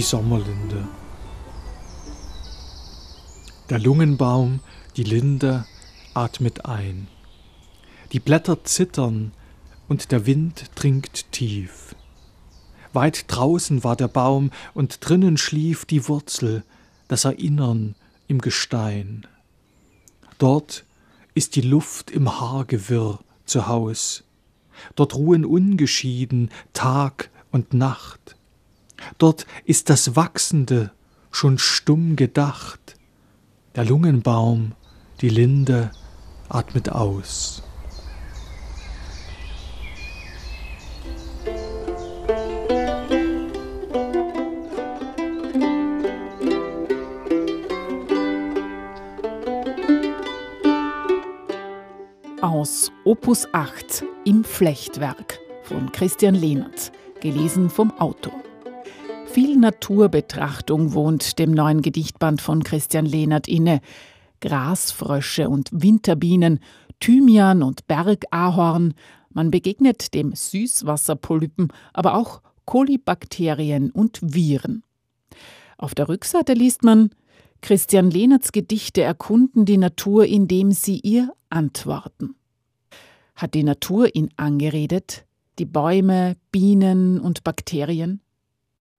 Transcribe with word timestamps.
die 0.00 0.04
Sommerlinde. 0.04 0.88
Der 3.68 3.78
Lungenbaum, 3.78 4.60
die 4.96 5.02
Linde, 5.02 5.66
atmet 6.14 6.64
ein. 6.64 7.06
Die 8.12 8.18
Blätter 8.18 8.64
zittern 8.64 9.32
und 9.88 10.10
der 10.10 10.24
Wind 10.24 10.70
dringt 10.74 11.30
tief. 11.32 11.94
Weit 12.94 13.26
draußen 13.28 13.84
war 13.84 13.94
der 13.94 14.08
Baum 14.08 14.52
und 14.72 15.06
drinnen 15.06 15.36
schlief 15.36 15.84
die 15.84 16.08
Wurzel, 16.08 16.64
das 17.08 17.26
Erinnern 17.26 17.94
im 18.26 18.40
Gestein. 18.40 19.26
Dort 20.38 20.86
ist 21.34 21.56
die 21.56 21.60
Luft 21.60 22.10
im 22.10 22.40
Haargewirr 22.40 23.18
zu 23.44 23.66
Haus. 23.66 24.24
Dort 24.94 25.14
ruhen 25.14 25.44
ungeschieden 25.44 26.48
Tag 26.72 27.28
und 27.50 27.74
Nacht. 27.74 28.36
Dort 29.18 29.46
ist 29.64 29.90
das 29.90 30.16
Wachsende 30.16 30.92
schon 31.30 31.58
stumm 31.58 32.16
gedacht. 32.16 32.96
Der 33.74 33.84
Lungenbaum, 33.84 34.72
die 35.20 35.28
Linde 35.28 35.90
atmet 36.48 36.90
aus. 36.90 37.62
aus 52.60 52.92
Opus 53.04 53.48
8 53.52 54.04
im 54.24 54.44
Flechtwerk 54.44 55.38
von 55.62 55.92
Christian 55.92 56.34
Lehnert, 56.34 56.92
gelesen 57.20 57.70
vom 57.70 57.90
Autor. 57.98 58.49
Viel 59.32 59.56
Naturbetrachtung 59.56 60.92
wohnt 60.92 61.38
dem 61.38 61.52
neuen 61.52 61.82
Gedichtband 61.82 62.40
von 62.40 62.64
Christian 62.64 63.06
Lehnert 63.06 63.46
inne. 63.46 63.80
Grasfrösche 64.40 65.48
und 65.48 65.68
Winterbienen, 65.70 66.58
Thymian 66.98 67.62
und 67.62 67.86
Bergahorn. 67.86 68.94
Man 69.32 69.52
begegnet 69.52 70.14
dem 70.14 70.34
Süßwasserpolypen, 70.34 71.72
aber 71.92 72.14
auch 72.14 72.42
Kolibakterien 72.64 73.92
und 73.92 74.18
Viren. 74.20 74.82
Auf 75.78 75.94
der 75.94 76.08
Rückseite 76.08 76.54
liest 76.54 76.82
man, 76.82 77.10
Christian 77.60 78.10
Lehnerts 78.10 78.50
Gedichte 78.50 79.02
erkunden 79.02 79.64
die 79.64 79.78
Natur, 79.78 80.26
indem 80.26 80.72
sie 80.72 80.98
ihr 80.98 81.32
antworten. 81.50 82.34
Hat 83.36 83.54
die 83.54 83.62
Natur 83.62 84.12
ihn 84.12 84.30
angeredet? 84.36 85.24
Die 85.60 85.66
Bäume, 85.66 86.36
Bienen 86.50 87.20
und 87.20 87.44
Bakterien? 87.44 88.20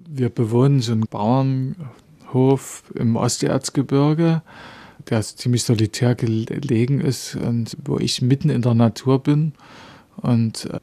Wir 0.07 0.29
bewohnen 0.29 0.81
so 0.81 0.91
einen 0.91 1.07
Bauernhof 1.07 2.83
im 2.95 3.15
Osterzgebirge, 3.15 4.41
der 5.09 5.21
ziemlich 5.21 5.63
solitär 5.63 6.15
gelegen 6.15 7.01
ist 7.01 7.35
und 7.35 7.77
wo 7.83 7.97
ich 7.97 8.21
mitten 8.21 8.49
in 8.49 8.61
der 8.61 8.73
Natur 8.73 9.21
bin. 9.23 9.53
Und 10.17 10.65
äh, 10.65 10.79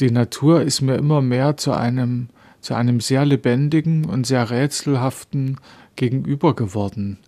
die 0.00 0.10
Natur 0.10 0.62
ist 0.62 0.80
mir 0.80 0.96
immer 0.96 1.20
mehr 1.22 1.56
zu 1.56 1.72
einem, 1.72 2.28
zu 2.60 2.74
einem 2.74 3.00
sehr 3.00 3.24
lebendigen 3.24 4.04
und 4.04 4.26
sehr 4.26 4.50
rätselhaften 4.50 5.58
Gegenüber 5.96 6.54
geworden. 6.54 7.18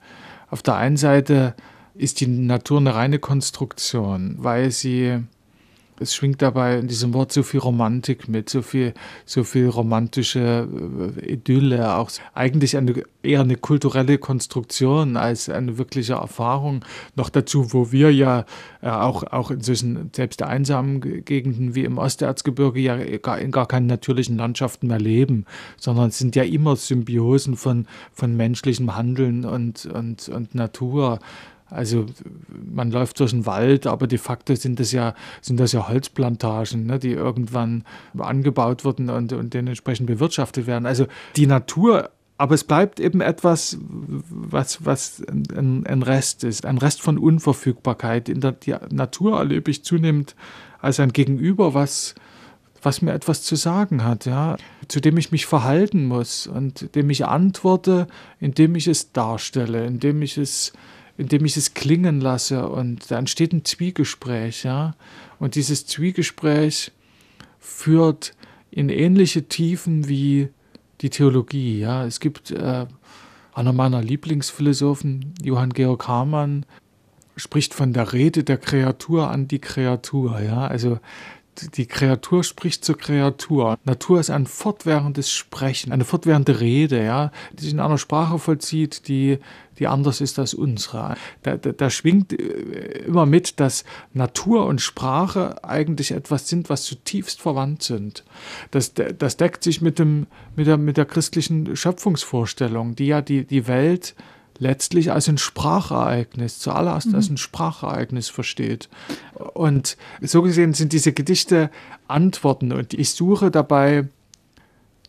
Auf 0.49 0.63
der 0.63 0.77
einen 0.77 0.97
Seite 0.97 1.55
ist 1.95 2.21
die 2.21 2.27
Natur 2.27 2.79
eine 2.79 2.95
reine 2.95 3.19
Konstruktion, 3.19 4.37
weil 4.39 4.71
sie 4.71 5.23
es 6.01 6.15
schwingt 6.15 6.43
dabei 6.43 6.79
in 6.79 6.89
diesem 6.89 7.15
Wort 7.15 7.33
so 7.33 7.43
viel 7.43 7.61
Romantik 7.61 8.29
mit, 8.29 8.51
so 8.51 8.63
viel, 8.63 8.95
so 9.25 9.45
viel 9.45 9.69
romantische 9.69 10.69
äh, 11.21 11.33
Idylle, 11.33 11.97
auch 11.97 12.11
eigentlich 12.35 12.77
eine, 12.77 13.03
eher 13.23 13.41
eine 13.41 13.57
kulturelle 13.57 14.19
Konstruktion 14.19 15.17
als 15.17 15.49
eine 15.49 15.79
wirkliche 15.79 16.15
Erfahrung. 16.15 16.85
Noch 17.15 17.31
dazu, 17.31 17.73
wo 17.73 17.93
wir 17.93 18.13
ja 18.13 18.45
äh, 18.83 18.89
auch, 18.89 19.23
auch 19.25 19.51
in 19.51 19.61
solchen 19.61 20.11
selbst 20.15 20.43
einsamen 20.43 21.25
Gegenden 21.25 21.75
wie 21.75 21.85
im 21.85 21.99
Osterzgebirge 21.99 22.81
ja 22.81 22.97
gar, 23.19 23.39
in 23.39 23.51
gar 23.51 23.67
keinen 23.67 23.87
natürlichen 23.87 24.37
Landschaften 24.37 24.89
mehr 24.89 25.01
leben, 25.01 25.47
sondern 25.77 26.09
es 26.09 26.19
sind 26.19 26.37
ja 26.37 26.43
immer 26.43 26.77
Symbiosen 26.77 27.57
von, 27.57 27.87
von 28.13 28.37
menschlichem 28.37 28.97
Handeln 28.97 29.45
und, 29.45 29.87
und, 29.87 30.29
und 30.29 30.55
Natur. 30.55 31.21
Also 31.69 32.07
man 32.73 32.91
läuft 32.91 33.19
durch 33.19 33.33
den 33.33 33.45
Wald, 33.45 33.87
aber 33.87 34.07
de 34.07 34.19
facto 34.19 34.55
sind 34.55 34.79
das 34.79 34.93
ja, 34.93 35.15
sind 35.41 35.59
das 35.59 35.73
ja 35.73 35.89
Holzplantagen, 35.89 36.87
ne, 36.87 36.99
die 36.99 37.13
irgendwann 37.13 37.85
angebaut 38.17 38.85
wurden 38.85 39.11
und, 39.11 39.33
und 39.33 39.53
dementsprechend 39.53 40.07
bewirtschaftet 40.07 40.67
werden. 40.67 40.87
Also 40.87 41.07
die 41.35 41.47
Natur, 41.47 42.11
aber 42.39 42.55
es 42.55 42.63
bleibt 42.63 43.01
eben 43.01 43.21
etwas, 43.21 43.79
was, 43.81 44.85
was 44.85 45.23
ein, 45.29 45.87
ein 45.87 46.03
Rest 46.03 46.45
ist, 46.45 46.67
ein 46.67 46.79
Rest 46.79 47.03
von 47.03 47.19
Unverfügbarkeit. 47.19 48.29
In 48.29 48.41
der 48.41 48.53
die 48.53 48.77
Natur 48.91 49.39
erlebe 49.39 49.71
ich 49.71 49.83
zunehmend 49.83 50.37
als 50.81 51.01
ein 51.01 51.13
Gegenüber, 51.13 51.75
was, 51.75 52.15
was 52.81 53.03
mir 53.03 53.13
etwas 53.13 53.43
zu 53.43 53.57
sagen 53.57 54.05
hat, 54.05 54.25
ja, 54.27 54.57
zu 54.87 55.01
dem 55.01 55.17
ich 55.17 55.33
mich 55.33 55.47
verhalten 55.47 56.05
muss 56.05 56.47
und 56.47 56.95
dem 56.95 57.11
ich 57.11 57.27
antworte, 57.27 58.07
indem 58.39 58.77
ich 58.77 58.87
es 58.87 59.11
darstelle, 59.13 59.85
indem 59.85 60.23
ich 60.23 60.39
es 60.39 60.73
indem 61.19 61.45
ich 61.45 61.57
es 61.57 61.75
klingen 61.75 62.21
lasse 62.21 62.69
und 62.69 63.11
da 63.11 63.19
entsteht 63.19 63.53
ein 63.53 63.65
Zwiegespräch, 63.65 64.65
ja. 64.65 64.95
Und 65.39 65.55
dieses 65.55 65.87
Zwiegespräch 65.87 66.93
führt 67.59 68.35
in 68.71 68.89
ähnliche 68.89 69.49
Tiefen 69.49 70.09
wie 70.09 70.49
die 71.01 71.11
Theologie, 71.11 71.81
ja. 71.81 72.05
Es 72.05 72.21
gibt 72.21 72.51
äh, 72.51 72.87
einer 73.55 73.73
meiner 73.73 74.03
Lieblingsphilosophen, 74.03 75.35
Johann 75.43 75.73
Georg 75.73 76.07
Hamann, 76.07 76.67
spricht 77.37 77.75
von 77.75 77.93
der 77.93 78.13
Rede 78.13 78.45
der 78.45 78.59
Kreatur 78.59 79.31
an 79.31 79.49
die 79.49 79.59
Kreatur, 79.59 80.41
ja. 80.41 80.67
Also 80.67 80.99
die 81.63 81.87
Kreatur 81.87 82.45
spricht 82.45 82.85
zur 82.85 82.99
Kreatur. 82.99 83.79
Natur 83.85 84.21
ist 84.21 84.31
ein 84.31 84.47
fortwährendes 84.47 85.31
Sprechen, 85.31 85.93
eine 85.93 86.05
fortwährende 86.05 86.61
Rede, 86.61 87.05
ja, 87.05 87.33
die 87.53 87.65
sich 87.65 87.73
in 87.73 87.81
einer 87.81 87.99
Sprache 87.99 88.39
vollzieht, 88.39 89.09
die, 89.09 89.39
die 89.79 89.87
anders 89.87 90.21
ist 90.21 90.39
als 90.39 90.55
unsere. 90.55 91.17
Da, 91.43 91.57
da, 91.57 91.73
da 91.73 91.91
schwingt 91.91 92.33
äh, 92.33 93.05
immer 93.07 93.27
mit, 93.27 93.61
dass 93.61 93.85
Natur 94.13 94.67
und 94.67 94.81
Sprache 94.81 95.65
eigentlich 95.65 96.13
etwas 96.13 96.49
sind, 96.49 96.71
was 96.71 96.85
zutiefst 96.85 97.41
verwandt 97.41 97.83
sind. 97.83 98.25
Das, 98.71 98.93
das 98.95 99.37
deckt 99.37 99.63
sich 99.63 99.81
mit, 99.81 99.99
dem, 99.99 100.27
mit, 100.55 100.67
der, 100.67 100.77
mit 100.77 100.97
der 100.97 101.07
christlichen 101.07 101.77
Schöpfungsvorstellung, 101.77 102.95
die 102.95 103.07
ja 103.07 103.23
die, 103.23 103.45
die 103.45 103.67
Welt 103.67 104.15
letztlich 104.59 105.13
als 105.13 105.29
ein 105.29 105.39
Sprachereignis, 105.39 106.59
zuallererst 106.59 107.09
mhm. 107.09 107.15
als 107.15 107.31
ein 107.31 107.37
Sprachereignis 107.37 108.29
versteht. 108.29 108.89
Und 109.55 109.97
so 110.21 110.43
gesehen 110.43 110.75
sind 110.75 110.93
diese 110.93 111.13
Gedichte 111.13 111.71
Antworten 112.09 112.73
und 112.73 112.95
ich 112.95 113.11
suche 113.11 113.51
dabei 113.51 114.09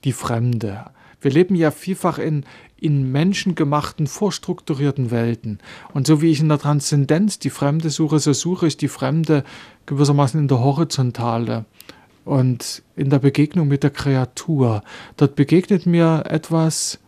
die 0.04 0.14
Fremde. 0.14 0.86
Wir 1.22 1.32
leben 1.32 1.56
ja 1.56 1.72
vielfach 1.72 2.20
in, 2.20 2.46
in 2.80 3.12
menschengemachten, 3.12 4.08
vorstrukturierten 4.08 5.10
Welten. 5.10 5.60
Und 5.94 6.06
so 6.06 6.22
wie 6.22 6.32
ich 6.32 6.40
in 6.40 6.50
der 6.50 6.60
Transzendenz 6.60 7.40
die 7.40 7.50
Fremde 7.50 7.90
suche, 7.90 8.20
so 8.20 8.34
suche 8.34 8.68
ich 8.68 8.78
die 8.78 8.88
Fremde 8.88 9.44
gewissermaßen 9.88 10.40
in 10.40 10.48
der 10.48 10.60
Horizontale 10.60 11.66
und 12.24 12.84
in 12.96 13.10
der 13.10 13.20
Begegnung 13.20 13.68
mit 13.68 13.84
der 13.84 13.90
Kreatur. 13.90 14.84
Dort 15.16 15.36
begegnet 15.36 15.86
mir 15.86 16.24
etwas, 16.28 17.00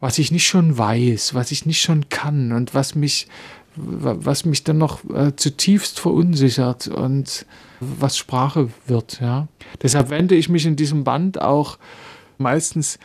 was 0.00 0.18
ich 0.18 0.30
nicht 0.30 0.46
schon 0.46 0.78
weiß, 0.78 1.34
was 1.34 1.50
ich 1.50 1.66
nicht 1.66 1.80
schon 1.80 2.08
kann 2.08 2.52
und 2.52 2.74
was 2.74 2.94
mich, 2.94 3.28
was 3.76 4.44
mich 4.44 4.64
dann 4.64 4.78
noch 4.78 5.04
äh, 5.10 5.34
zutiefst 5.36 6.00
verunsichert 6.00 6.88
und 6.88 7.46
was 7.80 8.16
Sprache 8.16 8.70
wird. 8.86 9.20
Ja. 9.20 9.48
Deshalb 9.82 10.10
wende 10.10 10.34
ich 10.34 10.48
mich 10.48 10.66
in 10.66 10.76
diesem 10.76 11.04
Band 11.04 11.40
auch 11.40 11.78
meistens 12.38 12.98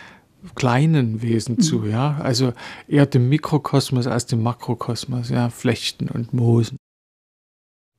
kleinen 0.56 1.22
Wesen 1.22 1.56
mhm. 1.56 1.62
zu, 1.62 1.86
ja, 1.86 2.18
also 2.22 2.54
eher 2.88 3.06
dem 3.06 3.30
Mikrokosmos 3.30 4.08
als 4.08 4.26
dem 4.26 4.44
Makrokosmos, 4.44 5.30
ja, 5.30 5.50
Flechten 5.50 6.10
und 6.10 6.34
Moosen. 6.34 6.78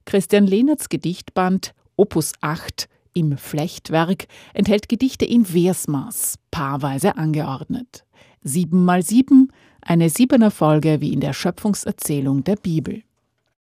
Christian 0.04 0.46
Lehnerts 0.46 0.88
Gedichtband 0.88 1.74
Opus 1.96 2.32
8 2.40 2.88
im 3.14 3.38
Flechtwerk 3.38 4.26
enthält 4.52 4.88
Gedichte 4.88 5.24
in 5.24 5.44
Versmaß, 5.46 6.38
paarweise 6.50 7.16
angeordnet. 7.16 8.03
7 8.44 8.84
mal 8.84 9.02
7, 9.02 9.50
eine 9.80 10.10
siebener 10.10 10.50
Folge 10.50 11.00
wie 11.00 11.12
in 11.12 11.20
der 11.20 11.32
Schöpfungserzählung 11.32 12.44
der 12.44 12.56
Bibel. 12.56 13.02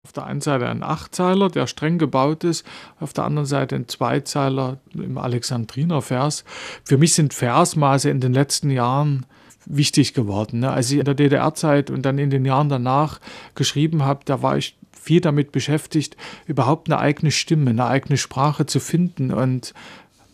Auf 0.03 0.13
der 0.13 0.25
einen 0.25 0.41
Seite 0.41 0.67
ein 0.67 0.81
Achtzeiler, 0.81 1.49
der 1.49 1.67
streng 1.67 1.99
gebaut 1.99 2.43
ist, 2.43 2.65
auf 2.99 3.13
der 3.13 3.25
anderen 3.25 3.45
Seite 3.45 3.75
ein 3.75 3.87
Zweizeiler 3.87 4.79
im 4.93 5.17
Alexandriner 5.17 6.01
Vers. 6.01 6.43
Für 6.83 6.97
mich 6.97 7.13
sind 7.13 7.33
Versmaße 7.35 8.09
in 8.09 8.19
den 8.19 8.33
letzten 8.33 8.71
Jahren 8.71 9.27
wichtig 9.65 10.15
geworden. 10.15 10.61
Ne? 10.61 10.71
Als 10.71 10.89
ich 10.89 10.97
in 10.97 11.05
der 11.05 11.13
DDR-Zeit 11.13 11.91
und 11.91 12.01
dann 12.01 12.17
in 12.17 12.31
den 12.31 12.45
Jahren 12.45 12.69
danach 12.69 13.19
geschrieben 13.53 14.03
habe, 14.03 14.21
da 14.25 14.41
war 14.41 14.57
ich 14.57 14.75
viel 14.91 15.21
damit 15.21 15.51
beschäftigt, 15.51 16.17
überhaupt 16.47 16.89
eine 16.89 16.99
eigene 16.99 17.31
Stimme, 17.31 17.69
eine 17.69 17.85
eigene 17.85 18.17
Sprache 18.17 18.65
zu 18.65 18.79
finden 18.79 19.31
und 19.31 19.73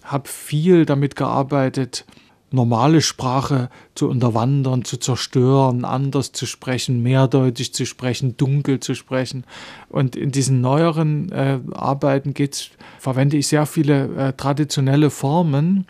habe 0.03 0.29
viel 0.29 0.85
damit 0.85 1.15
gearbeitet, 1.17 2.05
normale 2.51 3.01
Sprache 3.01 3.69
zu 3.95 4.07
unterwandern, 4.07 4.85
zu 4.85 4.97
zerstören, 4.97 5.83
anders 5.83 6.31
zu 6.31 6.45
sprechen, 6.45 7.03
mehrdeutig 7.03 7.73
zu 7.73 7.85
sprechen, 7.85 8.37
dunkel 8.37 8.79
zu 8.79 8.95
sprechen. 8.95 9.43
Und 9.89 10.15
in 10.15 10.31
diesen 10.31 10.61
neueren 10.61 11.31
äh, 11.31 11.59
Arbeiten 11.73 12.33
geht's, 12.33 12.69
verwende 12.99 13.37
ich 13.37 13.47
sehr 13.47 13.65
viele 13.65 14.15
äh, 14.15 14.33
traditionelle 14.33 15.09
Formen 15.09 15.87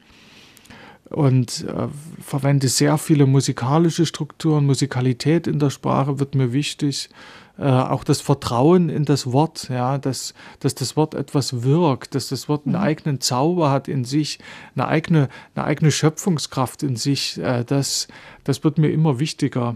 und 1.10 1.66
äh, 1.66 1.88
verwende 2.22 2.68
sehr 2.68 2.98
viele 2.98 3.26
musikalische 3.26 4.06
Strukturen. 4.06 4.66
Musikalität 4.66 5.48
in 5.48 5.60
der 5.60 5.70
Sprache 5.70 6.20
wird 6.20 6.36
mir 6.36 6.54
wichtig. 6.54 7.10
Äh, 7.60 7.64
auch 7.64 8.04
das 8.04 8.22
Vertrauen 8.22 8.90
in 8.90 9.06
das 9.06 9.32
Wort, 9.32 9.70
ja, 9.70 9.98
dass, 9.98 10.36
dass 10.60 10.76
das 10.76 10.96
Wort 10.96 11.16
etwas 11.16 11.64
wirkt, 11.64 12.14
dass 12.14 12.30
das 12.30 12.48
Wort 12.48 12.68
einen 12.68 12.76
mhm. 12.76 12.82
eigenen 12.82 13.22
Zauber 13.22 13.72
hat 13.72 13.88
in 13.88 14.06
sich, 14.06 14.38
eine 14.76 14.88
eigene, 14.88 15.28
eine 15.56 15.66
eigene 15.66 15.92
Schöpfungskraft 15.92 16.84
in 16.84 16.96
sich, 16.96 17.40
äh, 17.40 17.64
das, 17.64 18.08
das 18.44 18.64
wird 18.64 18.78
mir 18.78 18.90
immer 18.90 19.20
wichtiger. 19.20 19.76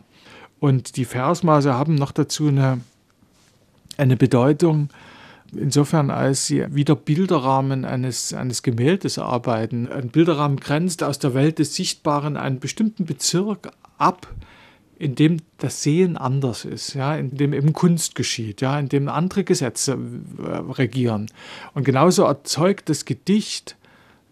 Und 0.60 0.95
die 0.95 1.06
Versmaße 1.06 1.74
haben 1.74 1.95
noch 1.95 2.12
dazu 2.12 2.50
eine, 2.50 2.81
eine 3.98 4.16
Bedeutung, 4.16 4.89
insofern 5.51 6.12
als 6.12 6.45
sie 6.45 6.63
wieder 6.75 6.95
Bilderrahmen 6.95 7.84
eines, 7.84 8.31
eines 8.31 8.62
Gemäldes 8.62 9.18
arbeiten. 9.18 9.92
Ein 9.92 10.10
Bilderrahmen 10.10 10.60
grenzt 10.60 11.01
aus 11.01 11.18
der 11.18 11.34
Welt 11.34 11.57
des 11.57 11.75
Sichtbaren 11.75 12.38
einen 12.38 12.60
bestimmten 12.60 13.06
Bezirk 13.06 13.72
ab, 13.98 14.27
in 15.01 15.15
dem 15.15 15.38
das 15.57 15.81
Sehen 15.81 16.15
anders 16.15 16.63
ist, 16.63 16.94
ja, 16.94 17.15
in 17.15 17.36
dem 17.36 17.53
eben 17.53 17.74
Kunst 17.74 18.13
geschieht, 18.13 18.62
ja, 18.62 18.80
in 18.80 18.88
dem 18.88 19.09
andere 19.09 19.44
Gesetze 19.44 19.98
äh, 20.38 20.48
regieren. 20.71 21.25
Und 21.74 21.86
genauso 21.86 22.24
erzeugt 22.24 22.88
das 22.88 23.06
Gedicht 23.06 23.77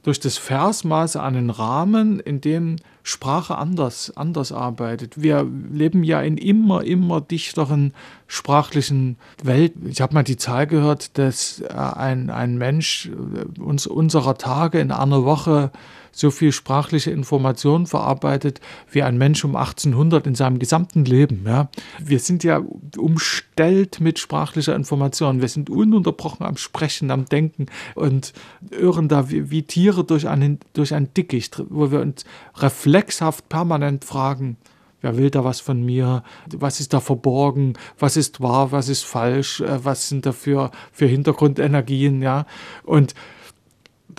durch 0.04 0.20
das 0.20 0.38
Versmaß 0.38 1.16
einen 1.16 1.50
Rahmen, 1.50 2.20
in 2.20 2.40
dem 2.40 2.76
Sprache 3.02 3.58
anders, 3.58 4.16
anders 4.16 4.52
arbeitet. 4.52 5.20
Wir 5.22 5.46
leben 5.72 6.04
ja 6.04 6.22
in 6.22 6.38
immer, 6.38 6.84
immer 6.84 7.20
dichteren 7.20 7.94
sprachlichen 8.28 9.18
Welt. 9.44 9.74
Ich 9.86 10.02
habe 10.02 10.14
mal 10.14 10.24
die 10.24 10.38
Zahl 10.38 10.68
gehört, 10.68 11.18
dass 11.18 11.62
äh, 11.62 11.74
ein, 11.74 12.30
ein 12.30 12.60
Mensch 12.60 13.10
äh, 13.10 13.60
uns, 13.60 13.88
unserer 13.88 14.38
Tage 14.38 14.80
in 14.80 14.92
einer 14.92 15.26
Woche 15.26 15.72
so 16.12 16.32
viel 16.32 16.52
sprachliche 16.52 17.12
Information 17.12 17.86
verarbeitet 17.86 18.62
wie 18.92 19.04
ein 19.04 19.18
Mensch 19.18 19.44
um 19.46 19.56
1800 19.56 20.28
in 20.28 20.36
seinem 20.36 20.60
gesamten 20.60 21.06
Leben. 21.06 21.44
Ja. 21.46 21.70
Wir 22.00 22.20
sind 22.20 22.44
ja 22.44 22.62
umstellt 22.98 24.00
mit 24.00 24.20
sprachlicher 24.20 24.76
Information. 24.76 25.42
Wir 25.42 25.48
sind 25.48 25.70
ununterbrochen 25.70 26.46
am 26.46 26.58
Sprechen, 26.58 27.12
am 27.12 27.26
Denken 27.26 27.68
und 27.96 28.34
irren 28.72 29.08
da 29.08 29.30
wie, 29.30 29.52
wie 29.52 29.64
Tiere 29.64 30.04
durch, 30.04 30.28
einen, 30.28 30.60
durch 30.74 30.94
ein 30.94 31.14
Dickicht, 31.14 31.64
wo 31.70 31.92
wir 31.92 32.02
uns 32.02 32.26
reflexhaft 32.56 33.50
permanent 33.50 34.06
fragen, 34.06 34.58
Wer 35.02 35.18
will 35.18 35.30
da 35.30 35.44
was 35.44 35.62
von 35.62 35.84
mir? 35.84 36.24
Was 36.48 36.80
ist 36.80 36.94
da 36.94 37.00
verborgen? 37.00 37.74
Was 37.98 38.18
ist 38.18 38.42
wahr? 38.42 38.72
Was 38.72 38.90
ist 38.90 39.06
falsch? 39.06 39.62
Äh, 39.62 39.86
was 39.86 40.10
sind 40.10 40.26
da 40.26 40.32
für, 40.32 40.72
für 40.92 41.06
Hintergrundenergien? 41.06 42.22
Ja? 42.22 42.46
Und 42.84 43.16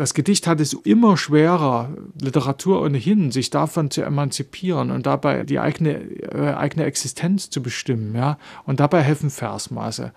das 0.01 0.15
Gedicht 0.15 0.47
hat 0.47 0.61
es 0.61 0.73
immer 0.73 1.19
schwerer, 1.19 1.91
Literatur 2.19 2.81
ohnehin, 2.81 3.31
sich 3.33 3.51
davon 3.51 3.91
zu 3.91 4.01
emanzipieren 4.01 4.91
und 4.91 5.05
dabei 5.05 5.45
die 5.45 5.59
eigene, 5.59 6.01
äh, 6.23 6.55
eigene 6.55 6.87
Existenz 6.87 7.51
zu 7.51 7.63
bestimmen. 7.63 8.15
Ja? 8.15 8.39
Und 8.65 8.81
dabei 8.81 9.03
helfen 9.03 9.29
Versmaße. 9.29 10.13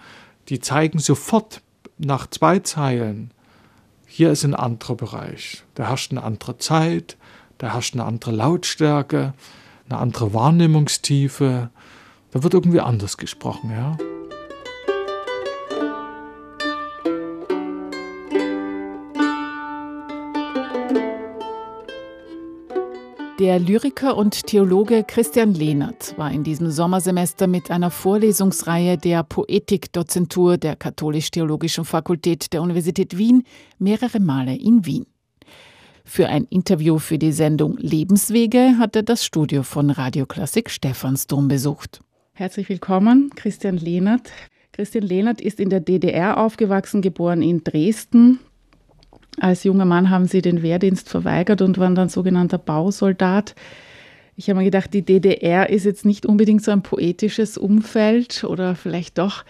Die 0.48 0.62
zeigen 0.62 1.00
sofort 1.00 1.62
nach 1.98 2.28
zwei 2.30 2.60
Zeilen, 2.60 3.32
hier 4.06 4.32
ist 4.32 4.46
ein 4.46 4.56
anderer 4.56 4.96
Bereich. 4.96 5.66
Da 5.76 5.90
herrscht 5.90 6.12
eine 6.12 6.24
andere 6.24 6.58
Zeit, 6.60 7.18
da 7.58 7.74
herrscht 7.74 7.94
eine 7.94 8.06
andere 8.06 8.32
Lautstärke, 8.32 9.34
eine 9.90 10.00
andere 10.00 10.34
Wahrnehmungstiefe. 10.34 11.72
Da 12.32 12.42
wird 12.42 12.54
irgendwie 12.54 12.80
anders 12.80 13.18
gesprochen. 13.18 13.70
Ja? 13.72 13.98
Der 23.44 23.60
Lyriker 23.60 24.16
und 24.16 24.48
Theologe 24.48 25.04
Christian 25.04 25.54
Lehnert 25.54 26.18
war 26.18 26.32
in 26.32 26.46
diesem 26.46 26.72
Sommersemester 26.72 27.46
mit 27.46 27.72
einer 27.72 27.92
Vorlesungsreihe 27.92 28.98
der 28.98 29.22
Poetikdozentur 29.24 30.58
der 30.58 30.78
Katholisch-Theologischen 30.78 31.84
Fakultät 31.84 32.54
der 32.54 32.62
Universität 32.62 33.18
Wien 33.18 33.44
mehrere 33.80 34.22
Male 34.22 34.56
in 34.56 34.86
Wien. 34.86 35.08
Für 36.06 36.30
ein 36.30 36.46
Interview 36.46 37.00
für 37.00 37.18
die 37.18 37.34
Sendung 37.34 37.76
Lebenswege 37.80 38.78
hat 38.80 38.96
er 38.96 39.04
das 39.04 39.26
Studio 39.26 39.64
von 39.64 39.90
Radioklassik 39.90 40.70
Stephansdom 40.70 41.50
besucht. 41.50 42.00
Herzlich 42.32 42.70
willkommen, 42.70 43.30
Christian 43.36 43.76
Lehnert. 43.76 44.32
Christian 44.72 45.04
Lehnert 45.04 45.42
ist 45.42 45.60
in 45.60 45.70
der 45.70 45.82
DDR 45.82 46.38
aufgewachsen, 46.38 47.02
geboren 47.02 47.42
in 47.42 47.62
Dresden, 47.62 48.40
als 49.40 49.64
junger 49.64 49.86
Mann 49.86 50.10
haben 50.10 50.26
sie 50.26 50.42
den 50.42 50.62
Wehrdienst 50.62 51.10
verweigert 51.10 51.62
und 51.62 51.78
waren 51.78 51.96
dann 51.96 52.10
sogenannter 52.10 52.58
Bausoldat. 52.58 53.56
Ich 54.36 54.50
habe 54.50 54.60
mir 54.60 54.66
gedacht, 54.66 54.94
die 54.94 55.04
DDR 55.04 55.70
ist 55.70 55.86
jetzt 55.86 56.06
nicht 56.06 56.26
unbedingt 56.26 56.64
so 56.64 56.72
ein 56.72 56.82
poetisches 56.82 57.58
Umfeld 57.58 58.44
oder 58.44 58.76
vielleicht 58.76 59.18
doch. 59.18 59.44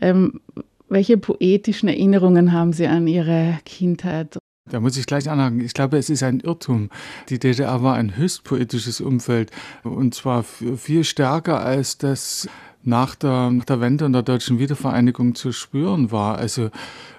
Ähm, 0.00 0.40
welche 0.88 1.16
poetischen 1.16 1.88
Erinnerungen 1.88 2.52
haben 2.52 2.72
Sie 2.72 2.86
an 2.86 3.06
Ihre 3.06 3.58
Kindheit? 3.64 4.38
Da 4.68 4.80
muss 4.80 4.96
ich 4.96 5.06
gleich 5.06 5.30
anhaken. 5.30 5.60
Ich 5.60 5.74
glaube, 5.74 5.96
es 5.96 6.10
ist 6.10 6.22
ein 6.22 6.40
Irrtum. 6.40 6.90
Die 7.28 7.38
DDR 7.38 7.82
war 7.82 7.94
ein 7.94 8.16
höchst 8.16 8.44
poetisches 8.44 9.00
Umfeld 9.00 9.50
und 9.84 10.14
zwar 10.14 10.42
viel 10.42 11.04
stärker 11.04 11.64
als 11.64 11.98
das 11.98 12.48
nach 12.86 13.14
der, 13.14 13.50
nach 13.50 13.64
der 13.64 13.80
Wende 13.80 14.04
und 14.04 14.12
der 14.12 14.22
deutschen 14.22 14.58
Wiedervereinigung 14.58 15.34
zu 15.34 15.52
spüren 15.52 16.12
war. 16.12 16.38
Also 16.38 16.70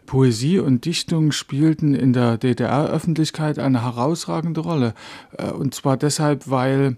Poesie 0.05 0.59
und 0.59 0.85
Dichtung 0.85 1.31
spielten 1.31 1.93
in 1.93 2.13
der 2.13 2.37
DDR-Öffentlichkeit 2.37 3.59
eine 3.59 3.83
herausragende 3.83 4.61
Rolle. 4.61 4.93
Äh, 5.37 5.51
und 5.51 5.75
zwar 5.75 5.97
deshalb, 5.97 6.49
weil 6.49 6.95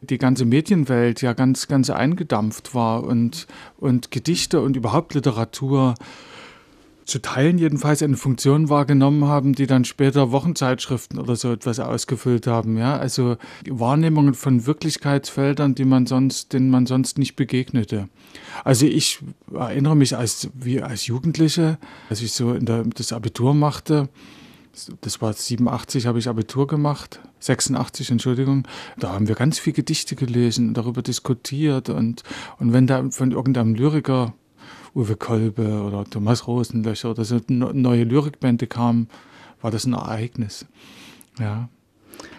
die 0.00 0.18
ganze 0.18 0.44
Medienwelt 0.44 1.20
ja 1.20 1.32
ganz, 1.32 1.68
ganz 1.68 1.90
eingedampft 1.90 2.74
war 2.74 3.02
und, 3.02 3.46
und 3.76 4.10
Gedichte 4.10 4.60
und 4.60 4.76
überhaupt 4.76 5.14
Literatur 5.14 5.94
zu 7.06 7.22
Teilen 7.22 7.56
jedenfalls 7.58 8.02
eine 8.02 8.16
Funktion 8.16 8.68
wahrgenommen 8.68 9.24
haben, 9.26 9.54
die 9.54 9.66
dann 9.66 9.84
später 9.84 10.32
Wochenzeitschriften 10.32 11.20
oder 11.20 11.36
so 11.36 11.52
etwas 11.52 11.78
ausgefüllt 11.78 12.48
haben. 12.48 12.76
Ja, 12.76 12.98
also 12.98 13.36
Wahrnehmungen 13.68 14.34
von 14.34 14.66
Wirklichkeitsfeldern, 14.66 15.76
die 15.76 15.84
man 15.84 16.06
sonst, 16.06 16.52
denen 16.52 16.68
man 16.68 16.86
sonst 16.86 17.16
nicht 17.16 17.36
begegnete. 17.36 18.08
Also 18.64 18.86
ich 18.86 19.20
erinnere 19.54 19.96
mich 19.96 20.16
als, 20.16 20.50
wie 20.54 20.82
als 20.82 21.06
Jugendliche, 21.06 21.78
als 22.10 22.22
ich 22.22 22.32
so 22.32 22.52
in 22.54 22.66
der, 22.66 22.82
das 22.82 23.12
Abitur 23.12 23.54
machte, 23.54 24.08
das 25.00 25.22
war 25.22 25.32
87, 25.32 26.06
habe 26.06 26.18
ich 26.18 26.28
Abitur 26.28 26.66
gemacht, 26.66 27.20
86, 27.40 28.10
Entschuldigung. 28.10 28.66
Da 28.98 29.12
haben 29.12 29.28
wir 29.28 29.34
ganz 29.34 29.58
viel 29.58 29.72
Gedichte 29.72 30.16
gelesen, 30.16 30.74
darüber 30.74 31.02
diskutiert 31.02 31.88
und, 31.88 32.24
und 32.58 32.72
wenn 32.72 32.86
da 32.86 33.08
von 33.10 33.30
irgendeinem 33.30 33.74
Lyriker 33.74 34.34
Uwe 34.96 35.16
Kolbe 35.16 35.82
oder 35.82 36.04
Thomas 36.04 36.46
Rosenlöcher 36.46 37.10
oder 37.10 37.24
so 37.24 37.38
neue 37.48 38.04
Lyrikbände 38.04 38.66
kamen, 38.66 39.08
war 39.60 39.70
das 39.70 39.84
ein 39.84 39.92
Ereignis. 39.92 40.66
Ja. 41.38 41.68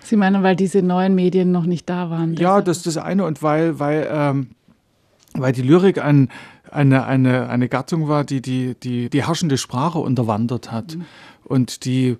Sie 0.01 0.15
meinen, 0.15 0.41
weil 0.41 0.55
diese 0.55 0.81
neuen 0.81 1.13
Medien 1.13 1.51
noch 1.51 1.65
nicht 1.65 1.87
da 1.87 2.09
waren? 2.09 2.33
Ja, 2.35 2.61
das 2.61 2.77
ist 2.77 2.87
das 2.87 2.97
eine 2.97 3.25
und 3.25 3.43
weil, 3.43 3.79
weil, 3.79 4.07
ähm, 4.11 4.47
weil 5.33 5.53
die 5.53 5.61
Lyrik 5.61 6.03
ein, 6.03 6.29
eine, 6.71 7.05
eine, 7.05 7.47
eine 7.47 7.69
Gattung 7.69 8.07
war, 8.07 8.23
die 8.23 8.41
die, 8.41 8.75
die 8.81 9.09
die 9.09 9.25
herrschende 9.25 9.57
Sprache 9.57 9.99
unterwandert 9.99 10.71
hat 10.71 10.95
mhm. 10.95 11.05
und 11.43 11.85
die 11.85 12.17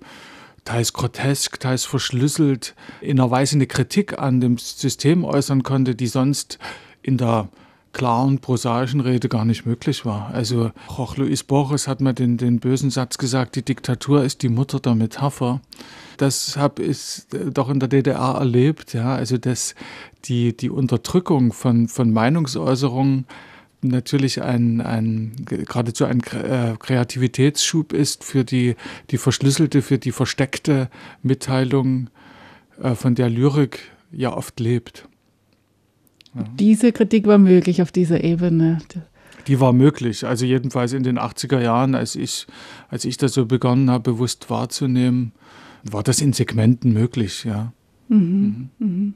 teils 0.64 0.92
grotesk, 0.92 1.58
teils 1.58 1.84
verschlüsselt 1.84 2.76
in 3.00 3.18
einer 3.18 3.30
Weise 3.30 3.56
eine 3.56 3.66
Kritik 3.66 4.18
an 4.18 4.40
dem 4.40 4.58
System 4.58 5.24
äußern 5.24 5.64
konnte, 5.64 5.96
die 5.96 6.06
sonst 6.06 6.58
in 7.02 7.16
der 7.16 7.48
klaren, 7.92 8.38
prosaischen 8.38 9.00
Rede 9.00 9.28
gar 9.28 9.44
nicht 9.44 9.66
möglich 9.66 10.04
war. 10.04 10.30
Also 10.32 10.70
auch 10.88 11.16
Luis 11.16 11.42
Borges 11.42 11.88
hat 11.88 12.00
mal 12.00 12.12
den, 12.12 12.36
den 12.36 12.60
bösen 12.60 12.90
Satz 12.90 13.18
gesagt, 13.18 13.56
die 13.56 13.64
Diktatur 13.64 14.24
ist 14.24 14.42
die 14.42 14.48
Mutter 14.48 14.80
der 14.80 14.94
Metapher. 14.94 15.60
Das 16.16 16.56
habe 16.56 16.82
ich 16.82 17.22
äh, 17.32 17.50
doch 17.50 17.70
in 17.70 17.80
der 17.80 17.88
DDR 17.88 18.36
erlebt, 18.38 18.92
ja, 18.92 19.14
also 19.14 19.38
dass 19.38 19.74
die, 20.24 20.56
die 20.56 20.70
Unterdrückung 20.70 21.52
von, 21.52 21.88
von 21.88 22.12
Meinungsäußerungen 22.12 23.26
natürlich 23.80 24.42
ein, 24.42 24.80
ein 24.80 25.32
geradezu 25.44 26.04
ein 26.04 26.20
äh, 26.20 26.74
Kreativitätsschub 26.78 27.92
ist 27.92 28.24
für 28.24 28.44
die, 28.44 28.74
die 29.10 29.18
verschlüsselte, 29.18 29.82
für 29.82 29.98
die 29.98 30.12
versteckte 30.12 30.90
Mitteilung, 31.22 32.10
äh, 32.82 32.94
von 32.94 33.14
der 33.14 33.30
Lyrik 33.30 33.92
ja 34.10 34.36
oft 34.36 34.58
lebt. 34.60 35.08
Diese 36.58 36.92
Kritik 36.92 37.26
war 37.26 37.38
möglich 37.38 37.82
auf 37.82 37.92
dieser 37.92 38.22
Ebene. 38.22 38.78
Die 39.46 39.60
war 39.60 39.72
möglich. 39.72 40.26
Also 40.26 40.44
jedenfalls 40.44 40.92
in 40.92 41.02
den 41.02 41.18
80er 41.18 41.60
Jahren, 41.60 41.94
als 41.94 42.16
ich, 42.16 42.46
als 42.88 43.04
ich 43.04 43.16
das 43.16 43.32
so 43.32 43.46
begonnen 43.46 43.90
habe, 43.90 44.12
bewusst 44.12 44.50
wahrzunehmen, 44.50 45.32
war 45.84 46.02
das 46.02 46.20
in 46.20 46.32
Segmenten 46.32 46.92
möglich, 46.92 47.44
ja. 47.44 47.72
Mhm. 48.08 48.70
Mhm. 48.78 49.14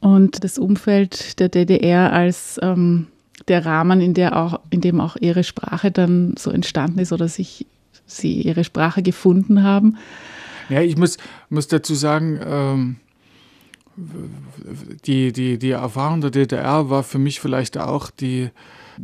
Und 0.00 0.42
das 0.42 0.58
Umfeld 0.58 1.38
der 1.38 1.48
DDR 1.48 2.12
als 2.12 2.58
ähm, 2.60 3.06
der 3.48 3.64
Rahmen, 3.64 4.00
in, 4.00 4.14
der 4.14 4.36
auch, 4.36 4.60
in 4.70 4.80
dem 4.80 5.00
auch 5.00 5.16
ihre 5.16 5.44
Sprache 5.44 5.90
dann 5.90 6.34
so 6.36 6.50
entstanden 6.50 6.98
ist 6.98 7.12
oder 7.12 7.28
sich 7.28 7.66
sie 8.06 8.42
ihre 8.42 8.64
Sprache 8.64 9.02
gefunden 9.02 9.62
haben. 9.62 9.96
Ja, 10.68 10.80
ich 10.80 10.96
muss, 10.96 11.18
muss 11.50 11.68
dazu 11.68 11.94
sagen, 11.94 12.40
ähm, 12.44 12.96
die, 13.96 15.32
die, 15.32 15.58
die 15.58 15.70
Erfahrung 15.70 16.20
der 16.20 16.30
DDR 16.30 16.88
war 16.90 17.02
für 17.02 17.18
mich 17.18 17.40
vielleicht 17.40 17.78
auch 17.78 18.10
die, 18.10 18.50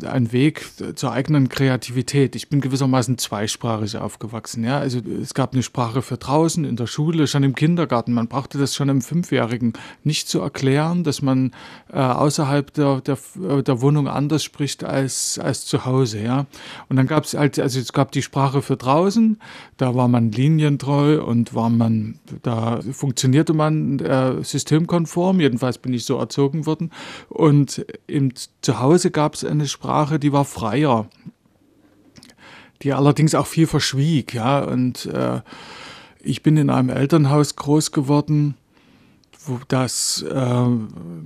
ein 0.04 0.32
Weg 0.32 0.66
zur 0.94 1.12
eigenen 1.12 1.48
Kreativität. 1.48 2.36
Ich 2.36 2.48
bin 2.48 2.60
gewissermaßen 2.60 3.18
zweisprachig 3.18 3.96
aufgewachsen. 3.96 4.64
Ja? 4.64 4.78
Also 4.78 5.00
es 5.00 5.34
gab 5.34 5.52
eine 5.52 5.62
Sprache 5.62 6.02
für 6.02 6.16
draußen, 6.16 6.64
in 6.64 6.76
der 6.76 6.86
Schule, 6.86 7.26
schon 7.26 7.42
im 7.42 7.54
Kindergarten. 7.54 8.12
Man 8.12 8.28
brauchte 8.28 8.58
das 8.58 8.74
schon 8.74 8.88
im 8.88 9.00
Fünfjährigen 9.00 9.72
nicht 10.04 10.28
zu 10.28 10.40
erklären, 10.40 11.04
dass 11.04 11.22
man 11.22 11.52
äh, 11.92 11.98
außerhalb 11.98 12.72
der, 12.74 13.00
der, 13.00 13.18
der 13.62 13.80
Wohnung 13.80 14.08
anders 14.08 14.44
spricht 14.44 14.84
als, 14.84 15.38
als 15.38 15.66
zu 15.66 15.84
Hause. 15.84 16.20
Ja? 16.20 16.46
Und 16.88 16.96
dann 16.96 17.06
gab 17.06 17.24
es 17.24 17.34
halt, 17.34 17.58
also 17.58 17.80
es 17.80 17.92
gab 17.92 18.12
die 18.12 18.22
Sprache 18.22 18.62
für 18.62 18.76
draußen, 18.76 19.40
da 19.76 19.94
war 19.94 20.08
man 20.08 20.32
linientreu 20.32 21.22
und 21.22 21.54
war 21.54 21.70
man, 21.70 22.18
da 22.42 22.80
funktionierte 22.92 23.54
man 23.54 23.98
äh, 24.00 24.42
systemkonform, 24.42 25.40
jedenfalls 25.40 25.78
bin 25.78 25.92
ich 25.92 26.04
so 26.04 26.18
erzogen 26.18 26.66
worden. 26.66 26.90
Und 27.28 27.84
im 28.06 28.32
Zuhause 28.60 29.10
gab 29.10 29.34
es 29.34 29.44
eine 29.44 29.66
Sprache, 29.66 29.87
Sprache, 29.88 30.18
die 30.18 30.34
war 30.34 30.44
freier, 30.44 31.08
die 32.82 32.92
allerdings 32.92 33.34
auch 33.34 33.46
viel 33.46 33.66
verschwieg. 33.66 34.34
Ja, 34.34 34.58
und 34.58 35.06
äh, 35.06 35.40
ich 36.20 36.42
bin 36.42 36.58
in 36.58 36.68
einem 36.68 36.90
Elternhaus 36.90 37.56
groß 37.56 37.92
geworden, 37.92 38.54
wo 38.58 38.67
das, 39.68 40.24
äh, 40.28 40.66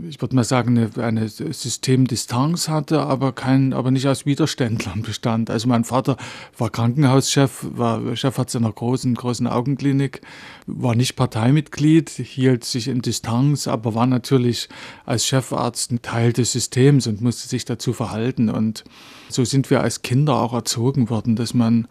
ich 0.09 0.21
würde 0.21 0.35
mal 0.35 0.45
sagen, 0.45 0.79
eine, 0.79 1.05
eine 1.05 1.29
Systemdistanz 1.29 2.69
hatte, 2.69 3.01
aber, 3.01 3.33
kein, 3.33 3.73
aber 3.73 3.91
nicht 3.91 4.07
aus 4.09 4.27
Widerständlern 4.27 5.03
bestand. 5.03 5.51
Also 5.51 5.69
mein 5.69 5.85
Vater 5.85 6.17
war 6.57 6.71
Krankenhauschef, 6.71 7.67
war 7.73 8.17
Chefarzt 8.17 8.57
einer 8.57 8.73
großen, 8.73 9.15
großen 9.15 9.47
Augenklinik, 9.47 10.21
war 10.67 10.95
nicht 10.95 11.17
Parteimitglied, 11.17 12.11
hielt 12.11 12.65
sich 12.65 12.89
in 12.89 13.03
Distanz, 13.03 13.67
aber 13.69 13.95
war 13.95 14.07
natürlich 14.07 14.69
als 15.05 15.27
Chefarzt 15.27 15.91
ein 15.91 16.03
Teil 16.03 16.33
des 16.33 16.53
Systems 16.53 17.07
und 17.07 17.21
musste 17.21 17.49
sich 17.49 17.65
dazu 17.65 17.93
verhalten. 17.93 18.49
Und 18.49 18.85
so 19.29 19.45
sind 19.45 19.71
wir 19.71 19.83
als 19.83 20.03
Kinder 20.03 20.37
auch 20.37 20.53
erzogen 20.53 21.11
worden, 21.11 21.37
dass 21.37 21.55
man, 21.55 21.89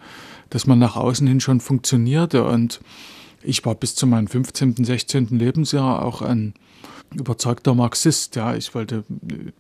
dass 0.50 0.68
man 0.68 0.80
nach 0.80 0.96
außen 0.96 1.28
hin 1.28 1.40
schon 1.40 1.60
funktionierte 1.60 2.46
und 2.46 2.80
ich 3.44 3.66
war 3.66 3.76
bis 3.76 3.96
zu 3.96 4.08
meinem 4.08 4.28
15., 4.28 4.84
16. 4.84 5.28
Lebensjahr 5.28 6.04
auch 6.04 6.22
ein 6.22 6.54
überzeugter 7.14 7.76
Marxist. 7.76 8.36
Ja, 8.36 8.56
ich 8.56 8.74
wollte 8.74 9.04
äh, 9.30 9.52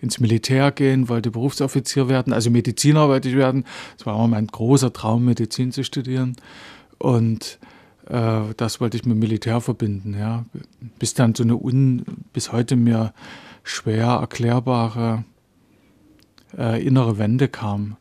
ins 0.00 0.20
Militär 0.20 0.70
gehen, 0.70 1.08
wollte 1.08 1.30
Berufsoffizier 1.30 2.08
werden, 2.08 2.32
also 2.32 2.50
Mediziner 2.50 3.08
wollte 3.08 3.28
ich 3.28 3.36
werden. 3.36 3.64
Es 3.98 4.06
war 4.06 4.14
immer 4.14 4.28
mein 4.28 4.46
großer 4.46 4.92
Traum, 4.92 5.24
Medizin 5.24 5.72
zu 5.72 5.84
studieren. 5.84 6.36
Und 6.98 7.58
äh, 8.06 8.40
das 8.56 8.80
wollte 8.80 8.96
ich 8.96 9.04
mit 9.04 9.18
Militär 9.18 9.60
verbinden. 9.60 10.16
Ja. 10.18 10.44
Bis 10.98 11.14
dann 11.14 11.34
so 11.34 11.42
eine 11.42 11.56
un, 11.56 12.04
bis 12.32 12.52
heute 12.52 12.76
mir 12.76 13.12
schwer 13.62 14.06
erklärbare 14.06 15.24
äh, 16.56 16.84
innere 16.84 17.18
Wende 17.18 17.48
kam 17.48 17.96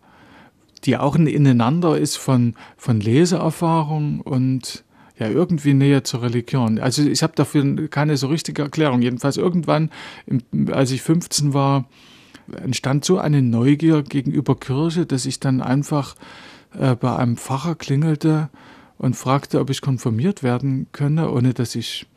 die 0.86 0.98
auch 0.98 1.16
ein 1.16 1.28
Ineinander 1.28 1.98
ist 1.98 2.18
von, 2.18 2.56
von 2.78 3.00
Leseerfahrung 3.00 4.22
und 4.22 4.84
ja 5.20 5.30
irgendwie 5.30 5.74
näher 5.74 6.04
zur 6.04 6.22
Religion. 6.22 6.80
Also 6.80 7.04
ich 7.04 7.24
habe 7.24 7.34
dafür 7.36 7.90
keine 7.90 8.18
so 8.18 8.28
richtige 8.28 8.62
Erklärung. 8.62 9.02
Jedenfalls 9.02 9.38
irgendwann, 9.38 9.90
als 10.72 10.92
ich 10.92 11.02
15 11.02 11.54
war, 11.54 11.86
entstand 12.56 13.04
so 13.04 13.18
eine 13.18 13.42
Neugier 13.42 14.04
gegenüber 14.04 14.56
Kirche, 14.56 15.06
dass 15.06 15.26
ich 15.26 15.40
dann 15.40 15.62
einfach 15.62 16.16
äh, 16.78 16.96
bei 16.96 17.16
einem 17.16 17.38
Pfarrer 17.38 17.76
klingelte 17.76 18.50
und 18.98 19.16
fragte, 19.16 19.60
ob 19.60 19.70
ich 19.70 19.82
konfirmiert 19.82 20.44
werden 20.44 20.88
könne, 20.92 21.32
ohne 21.32 21.54
dass 21.54 21.76
ich 21.76 22.08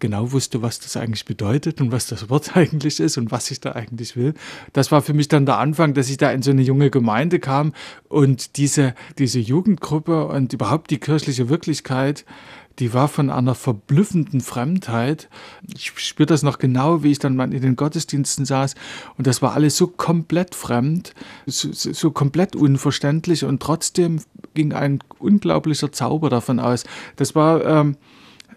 genau 0.00 0.32
wusste, 0.32 0.62
was 0.62 0.80
das 0.80 0.96
eigentlich 0.96 1.24
bedeutet 1.24 1.80
und 1.80 1.92
was 1.92 2.06
das 2.06 2.28
Wort 2.28 2.56
eigentlich 2.56 3.00
ist 3.00 3.18
und 3.18 3.30
was 3.30 3.50
ich 3.50 3.60
da 3.60 3.72
eigentlich 3.72 4.16
will. 4.16 4.34
Das 4.72 4.90
war 4.90 5.02
für 5.02 5.14
mich 5.14 5.28
dann 5.28 5.46
der 5.46 5.58
Anfang, 5.58 5.94
dass 5.94 6.10
ich 6.10 6.16
da 6.16 6.30
in 6.30 6.42
so 6.42 6.50
eine 6.50 6.62
junge 6.62 6.90
Gemeinde 6.90 7.38
kam 7.38 7.72
und 8.08 8.56
diese, 8.56 8.94
diese 9.18 9.38
Jugendgruppe 9.38 10.26
und 10.26 10.52
überhaupt 10.52 10.90
die 10.90 10.98
kirchliche 10.98 11.48
Wirklichkeit, 11.48 12.24
die 12.78 12.94
war 12.94 13.08
von 13.08 13.28
einer 13.30 13.54
verblüffenden 13.54 14.40
Fremdheit. 14.40 15.28
Ich 15.74 15.92
spüre 15.96 16.26
das 16.26 16.42
noch 16.42 16.58
genau, 16.58 17.02
wie 17.02 17.10
ich 17.10 17.18
dann 17.18 17.36
mal 17.36 17.52
in 17.52 17.60
den 17.60 17.76
Gottesdiensten 17.76 18.46
saß 18.46 18.74
und 19.18 19.26
das 19.26 19.42
war 19.42 19.52
alles 19.52 19.76
so 19.76 19.86
komplett 19.86 20.54
fremd, 20.54 21.14
so, 21.46 21.68
so 21.72 22.10
komplett 22.10 22.56
unverständlich 22.56 23.44
und 23.44 23.62
trotzdem 23.62 24.22
ging 24.54 24.72
ein 24.72 25.00
unglaublicher 25.18 25.92
Zauber 25.92 26.30
davon 26.30 26.58
aus. 26.58 26.84
Das 27.16 27.34
war 27.34 27.64
ähm, 27.64 27.96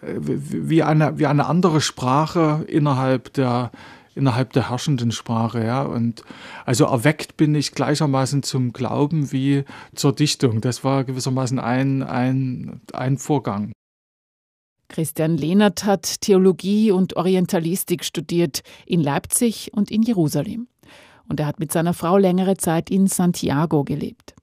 wie 0.06 0.82
eine, 0.82 1.18
wie 1.18 1.26
eine 1.26 1.46
andere 1.46 1.80
Sprache 1.80 2.64
innerhalb 2.68 3.32
der, 3.34 3.70
innerhalb 4.14 4.52
der 4.52 4.70
herrschenden 4.70 5.12
Sprache. 5.12 5.64
Ja? 5.64 5.82
Und 5.82 6.22
also 6.64 6.84
erweckt 6.84 7.36
bin 7.36 7.54
ich 7.54 7.72
gleichermaßen 7.72 8.42
zum 8.42 8.72
Glauben 8.72 9.32
wie 9.32 9.64
zur 9.94 10.14
Dichtung. 10.14 10.60
Das 10.60 10.84
war 10.84 11.04
gewissermaßen 11.04 11.58
ein, 11.58 12.02
ein, 12.02 12.80
ein 12.92 13.18
Vorgang. 13.18 13.72
Christian 14.88 15.36
Lehnert 15.36 15.84
hat 15.84 16.20
Theologie 16.20 16.92
und 16.92 17.16
Orientalistik 17.16 18.04
studiert 18.04 18.62
in 18.86 19.00
Leipzig 19.00 19.72
und 19.72 19.90
in 19.90 20.02
Jerusalem. 20.02 20.68
Und 21.28 21.40
er 21.40 21.46
hat 21.46 21.58
mit 21.58 21.72
seiner 21.72 21.94
Frau 21.94 22.18
längere 22.18 22.56
Zeit 22.56 22.90
in 22.90 23.06
Santiago 23.06 23.82
gelebt. 23.82 24.34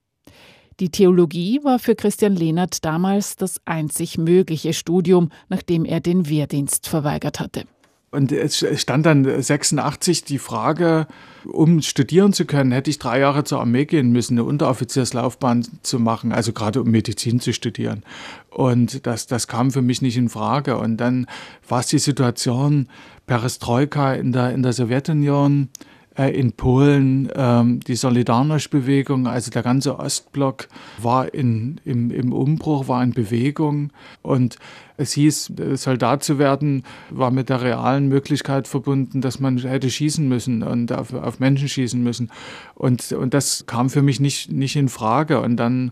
Die 0.81 0.89
Theologie 0.89 1.59
war 1.63 1.77
für 1.77 1.93
Christian 1.93 2.35
Lehnert 2.35 2.83
damals 2.83 3.35
das 3.35 3.61
einzig 3.65 4.17
mögliche 4.17 4.73
Studium, 4.73 5.29
nachdem 5.47 5.85
er 5.85 5.99
den 5.99 6.27
Wehrdienst 6.27 6.87
verweigert 6.87 7.39
hatte. 7.39 7.65
Und 8.09 8.31
es 8.31 8.65
stand 8.81 9.05
dann 9.05 9.41
86 9.41 10.23
die 10.23 10.39
Frage, 10.39 11.05
um 11.45 11.83
studieren 11.83 12.33
zu 12.33 12.45
können, 12.45 12.71
hätte 12.71 12.89
ich 12.89 12.97
drei 12.97 13.19
Jahre 13.19 13.43
zur 13.43 13.59
Armee 13.59 13.85
gehen 13.85 14.11
müssen, 14.11 14.33
eine 14.33 14.43
Unteroffizierslaufbahn 14.43 15.67
zu 15.83 15.99
machen, 15.99 16.31
also 16.31 16.51
gerade 16.51 16.81
um 16.81 16.89
Medizin 16.89 17.39
zu 17.39 17.53
studieren. 17.53 18.01
Und 18.49 19.05
das, 19.05 19.27
das 19.27 19.47
kam 19.47 19.69
für 19.69 19.83
mich 19.83 20.01
nicht 20.01 20.17
in 20.17 20.29
Frage. 20.29 20.79
Und 20.79 20.97
dann 20.97 21.27
war 21.69 21.81
es 21.81 21.87
die 21.87 21.99
Situation 21.99 22.89
Perestroika 23.27 24.15
in 24.15 24.31
der, 24.31 24.51
in 24.51 24.63
der 24.63 24.73
Sowjetunion 24.73 25.69
in 26.17 26.51
Polen 26.51 27.29
ähm, 27.35 27.79
die 27.79 27.95
Solidarność-Bewegung, 27.95 29.27
also 29.27 29.49
der 29.49 29.63
ganze 29.63 29.97
Ostblock 29.97 30.67
war 31.01 31.33
in, 31.33 31.79
im, 31.85 32.11
im 32.11 32.33
Umbruch, 32.33 32.89
war 32.89 33.01
in 33.01 33.11
Bewegung 33.11 33.91
und 34.21 34.57
es 34.97 35.13
hieß, 35.13 35.53
Soldat 35.75 36.23
zu 36.23 36.37
werden, 36.37 36.83
war 37.09 37.31
mit 37.31 37.49
der 37.49 37.61
realen 37.61 38.07
Möglichkeit 38.07 38.67
verbunden, 38.67 39.21
dass 39.21 39.39
man 39.39 39.57
hätte 39.57 39.89
schießen 39.89 40.27
müssen 40.27 40.63
und 40.63 40.91
auf, 40.91 41.13
auf 41.13 41.39
Menschen 41.39 41.69
schießen 41.69 42.03
müssen. 42.03 42.29
Und, 42.75 43.11
und 43.13 43.33
das 43.33 43.65
kam 43.65 43.89
für 43.89 44.01
mich 44.01 44.19
nicht, 44.19 44.51
nicht 44.51 44.75
in 44.75 44.89
Frage. 44.89 45.41
Und 45.41 45.55
dann 45.57 45.91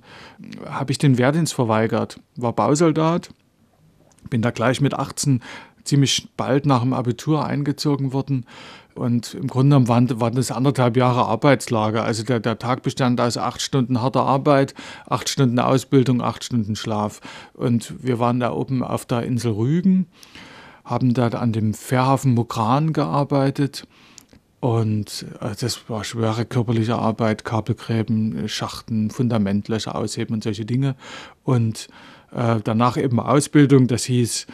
habe 0.69 0.91
ich 0.91 0.99
den 0.99 1.17
Wehrdienst 1.17 1.53
verweigert, 1.53 2.19
war 2.35 2.53
Bausoldat, 2.53 3.29
bin 4.29 4.43
da 4.43 4.51
gleich 4.51 4.79
mit 4.79 4.93
18 4.93 5.41
ziemlich 5.85 6.27
bald 6.37 6.67
nach 6.67 6.81
dem 6.81 6.93
Abitur 6.93 7.45
eingezogen 7.45 8.13
worden 8.13 8.45
und 8.99 9.33
im 9.33 9.47
Grunde 9.47 9.69
genommen 9.69 9.87
waren, 9.87 10.19
waren 10.19 10.35
das 10.35 10.51
anderthalb 10.51 10.97
Jahre 10.97 11.25
Arbeitslager. 11.25 12.03
Also 12.03 12.23
der, 12.23 12.39
der 12.39 12.59
Tag 12.59 12.83
bestand 12.83 13.19
aus 13.21 13.37
acht 13.37 13.61
Stunden 13.61 14.01
harter 14.01 14.23
Arbeit, 14.23 14.73
acht 15.07 15.29
Stunden 15.29 15.57
Ausbildung, 15.59 16.21
acht 16.21 16.43
Stunden 16.43 16.75
Schlaf. 16.75 17.21
Und 17.53 18.03
wir 18.03 18.19
waren 18.19 18.39
da 18.39 18.51
oben 18.51 18.83
auf 18.83 19.05
der 19.05 19.23
Insel 19.23 19.53
Rügen, 19.53 20.07
haben 20.83 21.13
da 21.13 21.29
an 21.29 21.53
dem 21.53 21.73
Fährhafen 21.73 22.33
Mukran 22.33 22.93
gearbeitet. 22.93 23.87
Und 24.59 25.25
äh, 25.39 25.55
das 25.59 25.89
war 25.89 26.03
schwere 26.03 26.45
körperliche 26.45 26.97
Arbeit, 26.97 27.45
Kabelgräben, 27.45 28.49
Schachten, 28.49 29.09
Fundamentlöcher 29.09 29.95
ausheben 29.95 30.35
und 30.35 30.43
solche 30.43 30.65
Dinge. 30.65 30.95
Und 31.43 31.87
äh, 32.35 32.59
danach 32.63 32.97
eben 32.97 33.19
Ausbildung, 33.19 33.87
das 33.87 34.03
hieß 34.03 34.47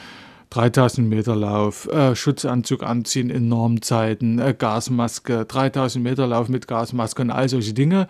3000 0.50 1.08
Meter 1.08 1.36
Lauf, 1.36 1.88
äh, 1.88 2.16
Schutzanzug 2.16 2.84
anziehen 2.84 3.30
in 3.30 3.48
Normzeiten, 3.48 4.40
äh, 4.40 4.56
Gasmaske, 4.58 5.46
3000 5.46 6.04
Meter 6.04 6.28
Lauf 6.28 6.50
mit 6.50 6.68
Gasmaske 6.68 7.22
und 7.22 7.32
all 7.32 7.50
solche 7.50 7.74
Dinge. 7.74 8.08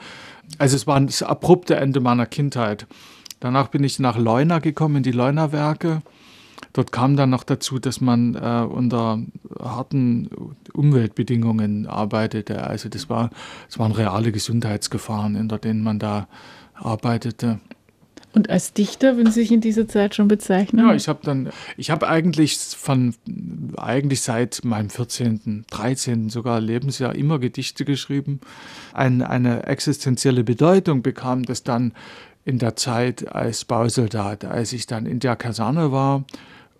Also 0.58 0.76
es 0.76 0.88
war 0.88 1.00
das 1.02 1.24
abrupte 1.24 1.76
Ende 1.76 2.00
meiner 2.00 2.26
Kindheit. 2.26 2.88
Danach 3.40 3.68
bin 3.68 3.84
ich 3.84 4.00
nach 4.00 4.18
Leuna 4.18 4.60
gekommen, 4.60 4.98
in 4.98 5.04
die 5.04 5.12
Leuna-Werke. 5.12 6.02
Dort 6.74 6.92
kam 6.92 7.16
dann 7.16 7.30
noch 7.30 7.44
dazu, 7.44 7.80
dass 7.80 8.02
man 8.02 8.36
äh, 8.36 8.66
unter 8.68 9.20
harten 9.60 10.30
Umweltbedingungen 10.74 11.88
arbeitete. 11.88 12.66
Also 12.66 12.90
das, 12.90 13.10
war, 13.10 13.30
das 13.68 13.80
waren 13.80 13.92
reale 13.92 14.32
Gesundheitsgefahren, 14.32 15.36
in 15.36 15.48
denen 15.48 15.84
man 15.84 16.00
da 16.00 16.28
arbeitete. 16.74 17.60
Und 18.36 18.50
als 18.50 18.74
Dichter 18.74 19.16
würden 19.16 19.32
Sie 19.32 19.40
sich 19.42 19.52
in 19.54 19.62
dieser 19.62 19.88
Zeit 19.88 20.14
schon 20.14 20.28
bezeichnen? 20.28 20.86
Ja, 20.86 20.94
ich 20.94 21.08
habe 21.08 21.20
dann, 21.24 21.50
ich 21.78 21.90
habe 21.90 22.08
eigentlich 22.10 22.58
von, 22.58 23.16
eigentlich 23.78 24.22
seit 24.22 24.66
meinem 24.66 24.90
14., 24.90 25.66
13. 25.72 26.30
sogar 26.30 26.60
Lebensjahr 26.60 27.16
immer 27.16 27.40
Gedichte 27.40 27.86
geschrieben. 27.86 28.42
Ein, 28.94 29.22
eine 29.22 29.64
existenzielle 29.68 30.44
Bedeutung 30.44 31.02
bekam 31.02 31.44
das 31.44 31.64
dann 31.64 31.94
in 32.44 32.60
der 32.60 32.76
Zeit 32.76 33.34
als 33.34 33.64
Bausoldat, 33.64 34.44
als 34.44 34.74
ich 34.74 34.86
dann 34.86 35.06
in 35.06 35.20
der 35.20 35.38
Kaserne 35.38 35.94
war 35.94 36.26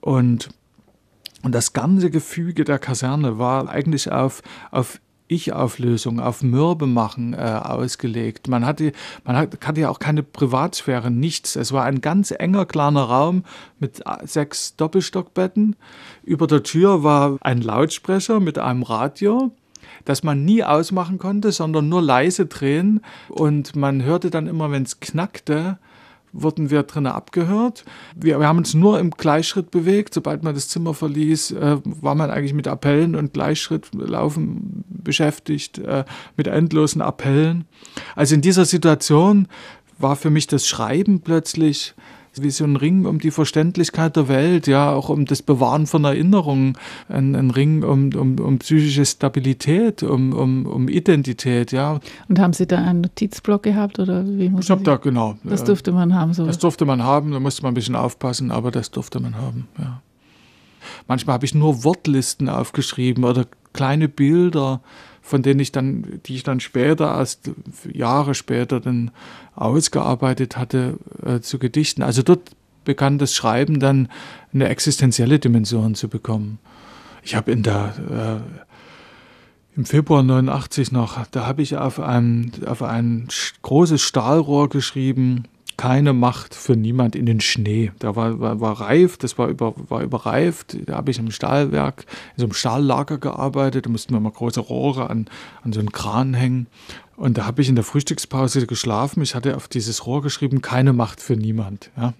und 0.02 0.50
und 1.42 1.54
das 1.54 1.74
ganze 1.74 2.10
Gefüge 2.10 2.64
der 2.64 2.80
Kaserne 2.80 3.38
war 3.38 3.70
eigentlich 3.70 4.12
auf, 4.12 4.42
auf 4.72 5.00
ich-Auflösung, 5.28 6.20
auf 6.20 6.44
Mürbe 6.44 6.88
machen 6.88 7.34
äh, 7.34 7.38
ausgelegt. 7.38 8.48
Man 8.48 8.66
hatte, 8.66 8.92
man 9.24 9.36
hatte 9.36 9.82
ja 9.82 9.90
auch 9.90 10.00
keine 10.00 10.24
Privatsphäre, 10.24 11.12
nichts. 11.12 11.56
Es 11.56 11.72
war 11.72 11.86
ein 11.86 12.02
ganz 12.02 12.32
enger 12.32 12.66
kleiner 12.66 13.04
Raum 13.04 13.44
mit 13.80 14.04
sechs 14.24 14.76
Doppelstockbetten. 14.76 15.76
Über 16.24 16.48
der 16.48 16.64
Tür 16.64 17.04
war 17.04 17.38
ein 17.42 17.62
Lautsprecher 17.62 18.40
mit 18.40 18.58
einem 18.58 18.84
Radio 18.84 19.52
das 20.04 20.24
man 20.24 20.46
nie 20.46 20.64
ausmachen 20.64 21.18
konnte, 21.18 21.52
sondern 21.52 21.90
nur 21.90 22.02
leise 22.02 22.46
drehen. 22.46 23.02
Und 23.30 23.76
man 23.76 24.04
hörte 24.04 24.30
dann 24.30 24.48
immer, 24.48 24.72
wenn 24.72 24.84
es 24.84 25.00
knackte, 25.00 25.80
wurden 26.36 26.70
wir 26.70 26.84
drinnen 26.84 27.12
abgehört. 27.12 27.86
Wir, 28.16 28.40
wir, 28.40 28.48
haben 28.48 28.58
uns 28.58 28.74
nur 28.74 29.00
im 29.00 29.12
Gleichschritt 29.12 29.72
bewegt. 29.72 30.14
Sobald 30.14 30.44
man 30.44 30.54
das 30.54 30.68
Zimmer 30.68 30.94
verließ, 30.94 31.52
äh, 31.52 31.78
war 31.84 32.16
man 32.16 32.30
eigentlich 32.30 32.54
mit 32.54 32.68
Appellen 32.68 33.16
und 33.16 33.34
Gleichschrittlaufen 33.34 34.84
beschäftigt, 34.88 35.80
äh, 35.80 36.04
mit 36.38 36.48
endlosen 36.48 37.02
Appellen. 37.02 37.66
Also 38.16 38.36
in 38.36 38.42
dieser 38.42 38.66
Situation 38.66 39.48
war 39.98 40.16
für 40.16 40.30
mich 40.30 40.48
das 40.48 40.68
Schreiben 40.68 41.22
plötzlich 41.22 41.94
wie 42.42 42.52
so 42.52 42.64
ein 42.64 42.76
Ring 42.76 43.06
um 43.06 43.20
die 43.20 43.32
Verständlichkeit 43.32 44.16
der 44.16 44.28
Welt, 44.28 44.68
ja, 44.68 44.92
auch 44.92 45.10
um 45.10 45.26
das 45.26 45.42
Bewahren 45.42 45.88
von 45.88 46.04
Erinnerungen, 46.04 46.78
ein, 47.10 47.36
ein 47.36 47.52
Ring 47.52 47.84
um, 47.84 48.14
um, 48.14 48.40
um 48.40 48.60
psychische 48.60 49.06
Stabilität, 49.06 50.04
um, 50.04 50.34
um, 50.34 50.66
um 50.66 50.88
Identität, 50.88 51.72
ja. 51.72 52.00
Und 52.28 52.40
haben 52.40 52.54
Sie 52.54 52.68
da 52.68 52.78
einen 52.78 53.02
Notizblock 53.02 53.64
gehabt 53.64 54.00
oder 54.00 54.26
wie 54.26 54.50
muss 54.50 54.66
Ich 54.66 54.72
habe 54.72 54.84
da, 54.84 54.98
genau. 54.98 55.36
Das 55.44 55.64
durfte 55.64 55.92
man 55.92 56.14
haben, 56.14 56.34
so. 56.34 56.46
Das 56.46 56.60
durfte 56.60 56.86
man 56.86 57.04
haben, 57.04 57.32
da 57.32 57.40
musste 57.40 57.64
man 57.64 57.72
ein 57.72 57.76
bisschen 57.76 57.96
aufpassen, 57.96 58.52
aber 58.52 58.72
das 58.72 58.92
durfte 58.92 59.20
man 59.20 59.36
haben, 59.36 59.68
ja. 59.78 60.02
Manchmal 61.08 61.36
habe 61.36 61.46
ich 61.46 61.56
nur 61.56 61.84
Wortlisten 61.84 62.48
aufgeschrieben 62.48 63.24
oder 63.24 63.46
kleine 63.74 64.08
Bilder, 64.08 64.82
von 65.26 65.42
denen 65.42 65.60
ich 65.60 65.72
dann, 65.72 66.22
die 66.28 66.36
ich 66.36 66.44
dann 66.44 66.60
später, 66.60 67.06
erst 67.18 67.50
Jahre 67.92 68.36
später 68.36 68.80
dann 68.80 69.10
ausgearbeitet 69.56 70.56
hatte 70.56 71.00
äh, 71.26 71.40
zu 71.40 71.58
Gedichten. 71.58 72.04
Also 72.04 72.22
dort 72.22 72.52
begann 72.84 73.18
das 73.18 73.34
Schreiben 73.34 73.80
dann 73.80 74.08
eine 74.54 74.70
existenzielle 74.70 75.40
Dimension 75.40 75.96
zu 75.96 76.10
bekommen. 76.10 76.60
Ich 77.24 77.36
habe 77.36 77.52
in 77.52 77.64
der 77.64 78.44
äh, 78.46 79.76
im 79.76 79.86
Februar 79.86 80.22
89 80.22 80.92
noch, 80.92 81.26
da 81.32 81.48
habe 81.48 81.64
ich 81.64 81.76
auf 81.76 82.00
ein, 82.00 82.52
auf 82.68 82.84
ein 82.84 83.28
großes 83.64 84.02
Stahlrohr 84.02 84.70
geschrieben, 84.70 85.46
keine 85.78 86.14
Macht 86.14 86.56
für 86.56 86.76
niemand 86.76 87.16
in 87.16 87.26
den 87.26 87.42
Schnee. 87.42 87.92
Da 88.00 88.16
war, 88.16 88.40
war, 88.40 88.62
war 88.62 88.82
reif, 88.82 89.18
das 89.18 89.38
war, 89.38 89.48
über, 89.48 89.74
war 89.90 90.02
überreift. 90.02 90.78
Da 90.86 90.96
habe 90.96 91.12
ich 91.12 91.20
im 91.20 91.32
Stahlwerk, 91.32 92.06
in 92.36 92.42
so 92.42 92.46
einem 92.46 92.54
Stahllager 92.54 93.18
gearbeitet. 93.18 93.86
Da 93.86 93.90
mussten 93.90 94.14
wir 94.14 94.20
mal 94.20 94.32
große 94.32 94.60
Rohre 94.60 95.10
an, 95.10 95.28
an 95.64 95.74
so 95.74 95.80
einen 95.80 95.92
Kran 95.92 96.34
hängen. 96.34 96.68
Und 97.18 97.38
da 97.38 97.46
habe 97.46 97.62
ich 97.62 97.70
in 97.70 97.76
der 97.76 97.84
Frühstückspause 97.84 98.68
geschlafen. 98.68 99.22
Ich 99.24 99.36
hatte 99.36 99.56
auf 99.56 99.68
dieses 99.68 100.06
Rohr 100.06 100.22
geschrieben, 100.22 100.62
keine 100.62 100.94
Macht 100.94 101.22
für 101.22 101.36
niemand. 101.36 101.92
Ja? 101.96 102.14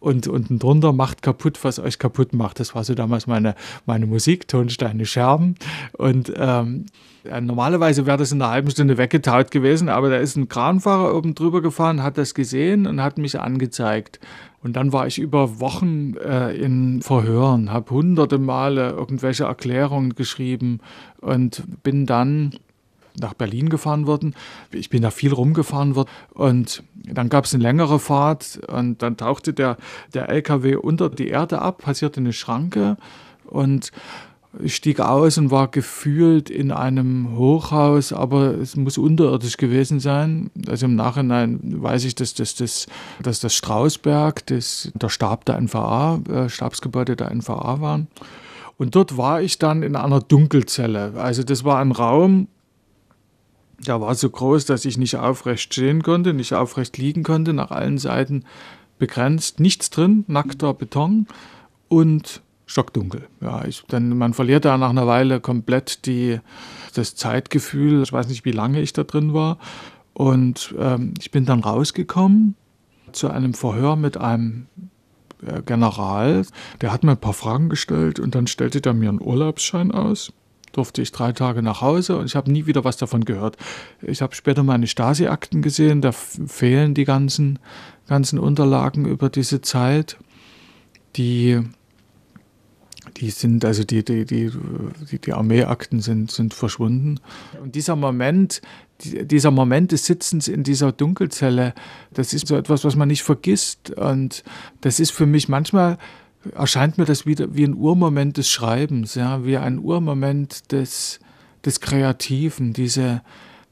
Und 0.00 0.26
unten 0.26 0.58
drunter 0.58 0.94
macht 0.94 1.20
kaputt, 1.20 1.62
was 1.62 1.78
euch 1.78 1.98
kaputt 1.98 2.32
macht. 2.32 2.58
Das 2.58 2.74
war 2.74 2.84
so 2.84 2.94
damals 2.94 3.26
meine, 3.26 3.54
meine 3.84 4.06
Musik, 4.06 4.48
Tonsteine 4.48 5.04
Scherben. 5.04 5.56
Und 5.92 6.32
ähm, 6.36 6.86
normalerweise 7.24 8.06
wäre 8.06 8.16
das 8.16 8.32
in 8.32 8.40
einer 8.40 8.50
halben 8.50 8.70
Stunde 8.70 8.96
weggetaut 8.96 9.50
gewesen, 9.50 9.90
aber 9.90 10.08
da 10.08 10.16
ist 10.16 10.36
ein 10.36 10.48
Kranfahrer 10.48 11.14
oben 11.14 11.34
drüber 11.34 11.60
gefahren, 11.60 12.02
hat 12.02 12.16
das 12.16 12.34
gesehen 12.34 12.86
und 12.86 13.02
hat 13.02 13.18
mich 13.18 13.38
angezeigt. 13.38 14.20
Und 14.62 14.76
dann 14.76 14.92
war 14.92 15.06
ich 15.06 15.18
über 15.18 15.60
Wochen 15.60 16.14
äh, 16.16 16.54
in 16.54 17.02
Verhören, 17.02 17.70
habe 17.70 17.90
hunderte 17.90 18.38
Male 18.38 18.90
irgendwelche 18.90 19.44
Erklärungen 19.44 20.14
geschrieben 20.14 20.80
und 21.20 21.82
bin 21.82 22.06
dann 22.06 22.54
nach 23.18 23.34
Berlin 23.34 23.68
gefahren 23.68 24.06
worden. 24.06 24.34
Ich 24.72 24.90
bin 24.90 25.02
da 25.02 25.10
viel 25.10 25.32
rumgefahren 25.32 25.94
worden 25.94 26.08
und 26.34 26.82
dann 26.94 27.28
gab 27.28 27.44
es 27.44 27.54
eine 27.54 27.62
längere 27.62 27.98
Fahrt 27.98 28.60
und 28.68 29.02
dann 29.02 29.16
tauchte 29.16 29.52
der, 29.52 29.76
der 30.14 30.28
LKW 30.28 30.76
unter 30.76 31.08
die 31.08 31.28
Erde 31.28 31.60
ab, 31.60 31.78
passierte 31.78 32.20
eine 32.20 32.32
Schranke 32.32 32.96
und 33.44 33.92
ich 34.58 34.74
stieg 34.74 34.98
aus 34.98 35.38
und 35.38 35.52
war 35.52 35.68
gefühlt 35.68 36.50
in 36.50 36.72
einem 36.72 37.36
Hochhaus, 37.36 38.12
aber 38.12 38.58
es 38.58 38.74
muss 38.74 38.98
unterirdisch 38.98 39.56
gewesen 39.56 40.00
sein. 40.00 40.50
Also 40.66 40.86
im 40.86 40.96
Nachhinein 40.96 41.60
weiß 41.62 42.04
ich, 42.04 42.16
dass 42.16 42.34
das, 42.34 42.56
dass, 42.56 42.86
dass 43.22 43.38
das 43.38 43.54
Strausberg, 43.54 44.44
das, 44.46 44.90
der 44.94 45.08
Stab 45.08 45.44
der 45.44 45.60
NVA, 45.60 46.20
äh, 46.28 46.48
Stabsgebäude 46.48 47.14
der 47.14 47.32
NVA 47.32 47.80
waren. 47.80 48.08
Und 48.76 48.96
dort 48.96 49.16
war 49.16 49.40
ich 49.40 49.58
dann 49.58 49.82
in 49.82 49.94
einer 49.94 50.20
Dunkelzelle. 50.20 51.12
Also 51.16 51.44
das 51.44 51.64
war 51.64 51.78
ein 51.78 51.92
Raum, 51.92 52.48
der 53.86 54.00
war 54.00 54.14
so 54.14 54.28
groß, 54.28 54.66
dass 54.66 54.84
ich 54.84 54.98
nicht 54.98 55.16
aufrecht 55.16 55.72
stehen 55.72 56.02
konnte, 56.02 56.34
nicht 56.34 56.52
aufrecht 56.52 56.98
liegen 56.98 57.22
konnte, 57.22 57.52
nach 57.52 57.70
allen 57.70 57.98
Seiten 57.98 58.44
begrenzt, 58.98 59.60
nichts 59.60 59.90
drin, 59.90 60.24
nackter 60.26 60.74
Beton 60.74 61.26
und 61.88 62.42
stockdunkel. 62.66 63.26
Ja, 63.40 63.64
ich, 63.64 63.82
dann, 63.88 64.16
man 64.16 64.34
verliert 64.34 64.64
da 64.64 64.76
nach 64.78 64.90
einer 64.90 65.06
Weile 65.06 65.40
komplett 65.40 66.06
die, 66.06 66.38
das 66.94 67.16
Zeitgefühl. 67.16 68.02
Ich 68.02 68.12
weiß 68.12 68.28
nicht, 68.28 68.44
wie 68.44 68.52
lange 68.52 68.80
ich 68.80 68.92
da 68.92 69.02
drin 69.02 69.34
war. 69.34 69.58
Und 70.12 70.74
ähm, 70.78 71.14
ich 71.18 71.30
bin 71.30 71.46
dann 71.46 71.60
rausgekommen 71.60 72.54
zu 73.12 73.30
einem 73.30 73.54
Verhör 73.54 73.96
mit 73.96 74.18
einem 74.18 74.66
äh, 75.44 75.62
General. 75.62 76.44
Der 76.80 76.92
hat 76.92 77.02
mir 77.02 77.12
ein 77.12 77.20
paar 77.20 77.32
Fragen 77.32 77.70
gestellt 77.70 78.20
und 78.20 78.34
dann 78.34 78.46
stellte 78.46 78.80
der 78.80 78.92
mir 78.92 79.08
einen 79.08 79.22
Urlaubsschein 79.22 79.90
aus 79.90 80.32
durfte 80.72 81.02
ich 81.02 81.12
drei 81.12 81.32
Tage 81.32 81.62
nach 81.62 81.80
Hause 81.80 82.16
und 82.16 82.26
ich 82.26 82.36
habe 82.36 82.50
nie 82.50 82.66
wieder 82.66 82.84
was 82.84 82.96
davon 82.96 83.24
gehört. 83.24 83.56
Ich 84.02 84.22
habe 84.22 84.34
später 84.34 84.62
meine 84.62 84.86
Stasi-Akten 84.86 85.62
gesehen, 85.62 86.00
da 86.00 86.12
fehlen 86.12 86.94
die 86.94 87.04
ganzen, 87.04 87.58
ganzen 88.08 88.38
Unterlagen 88.38 89.06
über 89.06 89.28
diese 89.28 89.60
Zeit. 89.60 90.16
Die, 91.16 91.60
die 93.16 93.30
sind, 93.30 93.64
also 93.64 93.84
die, 93.84 94.04
die, 94.04 94.24
die, 94.24 94.50
die, 95.18 95.32
Armeeakten 95.32 96.00
sind, 96.00 96.30
sind 96.30 96.54
verschwunden. 96.54 97.18
Und 97.60 97.74
dieser 97.74 97.96
Moment, 97.96 98.62
dieser 99.02 99.50
Moment 99.50 99.92
des 99.92 100.06
Sitzens 100.06 100.46
in 100.46 100.62
dieser 100.62 100.92
Dunkelzelle, 100.92 101.74
das 102.12 102.32
ist 102.32 102.46
so 102.46 102.56
etwas, 102.56 102.84
was 102.84 102.94
man 102.94 103.08
nicht 103.08 103.22
vergisst. 103.22 103.90
Und 103.90 104.44
das 104.82 105.00
ist 105.00 105.10
für 105.10 105.26
mich 105.26 105.48
manchmal 105.48 105.98
erscheint 106.54 106.98
mir 106.98 107.04
das 107.04 107.26
wieder 107.26 107.54
wie 107.54 107.64
ein 107.64 107.74
Urmoment 107.74 108.36
des 108.36 108.50
Schreibens, 108.50 109.14
ja, 109.14 109.44
wie 109.44 109.56
ein 109.56 109.78
Urmoment 109.78 110.72
des, 110.72 111.20
des 111.64 111.80
Kreativen, 111.80 112.72
diese, 112.72 113.22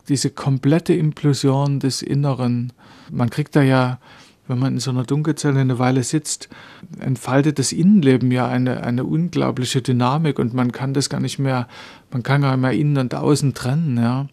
diese 0.08 0.30
komplette 0.30 0.94
Implosion 0.94 1.80
des 1.80 2.02
Inneren. 2.02 2.72
Man 3.10 3.30
kriegt 3.30 3.56
da 3.56 3.62
ja, 3.62 3.98
wenn 4.46 4.58
man 4.58 4.74
in 4.74 4.80
so 4.80 4.90
einer 4.90 5.04
Dunkelzelle 5.04 5.60
eine 5.60 5.78
Weile 5.78 6.02
sitzt, 6.02 6.48
entfaltet 6.98 7.58
das 7.58 7.72
Innenleben 7.72 8.30
ja 8.30 8.48
eine, 8.48 8.82
eine 8.82 9.04
unglaubliche 9.04 9.82
Dynamik 9.82 10.38
und 10.38 10.54
man 10.54 10.72
kann 10.72 10.94
das 10.94 11.10
gar 11.10 11.20
nicht 11.20 11.38
mehr, 11.38 11.68
man 12.10 12.22
kann 12.22 12.42
gar 12.42 12.56
nicht 12.56 12.62
mehr 12.62 12.72
innen 12.72 12.98
und 12.98 13.14
außen 13.14 13.54
trennen, 13.54 13.96
ja. 13.98 14.28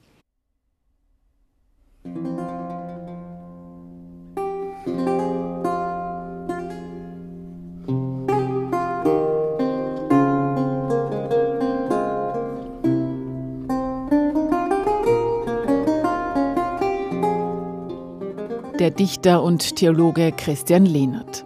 Der 18.85 18.91
Dichter 18.91 19.41
und 19.41 19.77
Theologe 19.77 20.31
Christian 20.31 20.85
Lehnert. 20.85 21.43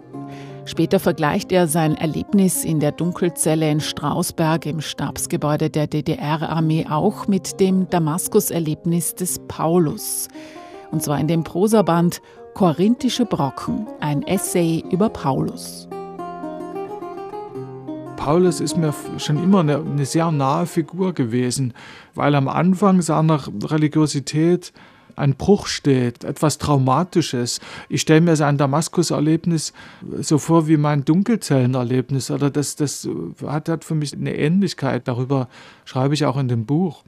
Später 0.66 1.00
vergleicht 1.00 1.52
er 1.52 1.68
sein 1.68 1.94
Erlebnis 1.94 2.66
in 2.66 2.80
der 2.80 2.92
Dunkelzelle 2.92 3.70
in 3.70 3.80
Strausberg 3.80 4.66
im 4.66 4.82
Stabsgebäude 4.82 5.70
der 5.70 5.86
DDR-Armee 5.86 6.88
auch 6.90 7.28
mit 7.28 7.58
dem 7.58 7.88
Damaskus-Erlebnis 7.88 9.14
des 9.14 9.38
Paulus. 9.48 10.28
Und 10.90 11.02
zwar 11.02 11.18
in 11.18 11.28
dem 11.28 11.42
Prosaband 11.42 12.20
Korinthische 12.52 13.24
Brocken, 13.24 13.86
ein 14.00 14.22
Essay 14.26 14.84
über 14.90 15.08
Paulus. 15.08 15.88
Paulus 18.18 18.60
ist 18.60 18.76
mir 18.76 18.92
schon 19.16 19.42
immer 19.42 19.60
eine, 19.60 19.78
eine 19.78 20.04
sehr 20.04 20.30
nahe 20.30 20.66
Figur 20.66 21.14
gewesen, 21.14 21.72
weil 22.14 22.34
am 22.34 22.48
Anfang 22.48 23.00
seiner 23.00 23.40
Religiosität 23.64 24.74
ein 25.16 25.34
Bruch 25.34 25.66
steht, 25.66 26.24
etwas 26.24 26.58
Traumatisches. 26.58 27.60
Ich 27.88 28.02
stelle 28.02 28.20
mir 28.20 28.36
sein 28.36 28.58
Damaskus-Erlebnis 28.58 29.72
so 30.20 30.38
vor 30.38 30.68
wie 30.68 30.76
mein 30.76 31.04
Dunkelzellenerlebnis. 31.04 32.30
Oder 32.30 32.50
das, 32.50 32.76
das 32.76 33.08
hat, 33.46 33.68
hat 33.68 33.84
für 33.84 33.94
mich 33.94 34.12
eine 34.12 34.36
Ähnlichkeit. 34.36 35.08
Darüber 35.08 35.48
schreibe 35.84 36.14
ich 36.14 36.24
auch 36.24 36.36
in 36.36 36.48
dem 36.48 36.66
Buch. 36.66 37.02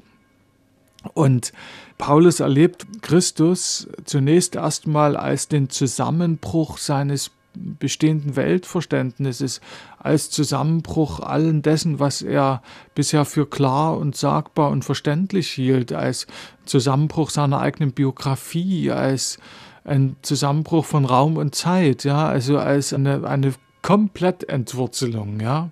Und 1.15 1.53
Paulus 1.99 2.41
erlebt 2.41 2.87
Christus 3.03 3.89
zunächst 4.05 4.55
erstmal 4.55 5.17
als 5.17 5.49
den 5.49 5.69
Zusammenbruch 5.69 6.79
seines 6.79 7.31
bestehenden 7.55 8.37
Weltverständnisses, 8.37 9.61
als 9.99 10.31
Zusammenbruch 10.31 11.21
allen 11.21 11.63
dessen, 11.63 12.01
was 12.01 12.23
er 12.23 12.63
bisher 12.95 13.25
für 13.25 13.47
klar 13.47 13.97
und 13.97 14.17
sagbar 14.17 14.71
und 14.71 14.85
verständlich 14.85 15.51
hielt, 15.51 15.93
als 15.93 16.27
Zusammenbruch 16.65 17.31
seiner 17.31 17.61
eigenen 17.61 17.93
Biografie, 17.93 18.91
als 18.91 19.39
ein 19.85 20.17
Zusammenbruch 20.23 20.85
von 20.85 21.05
Raum 21.05 21.37
und 21.37 21.55
Zeit, 21.55 22.05
ja, 22.05 22.27
also 22.27 22.59
als 22.59 22.93
eine, 22.93 23.27
eine 23.27 23.55
Komplettentwurzelung, 23.83 25.41
ja. 25.41 25.71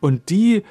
Und 0.00 0.28
die 0.30 0.62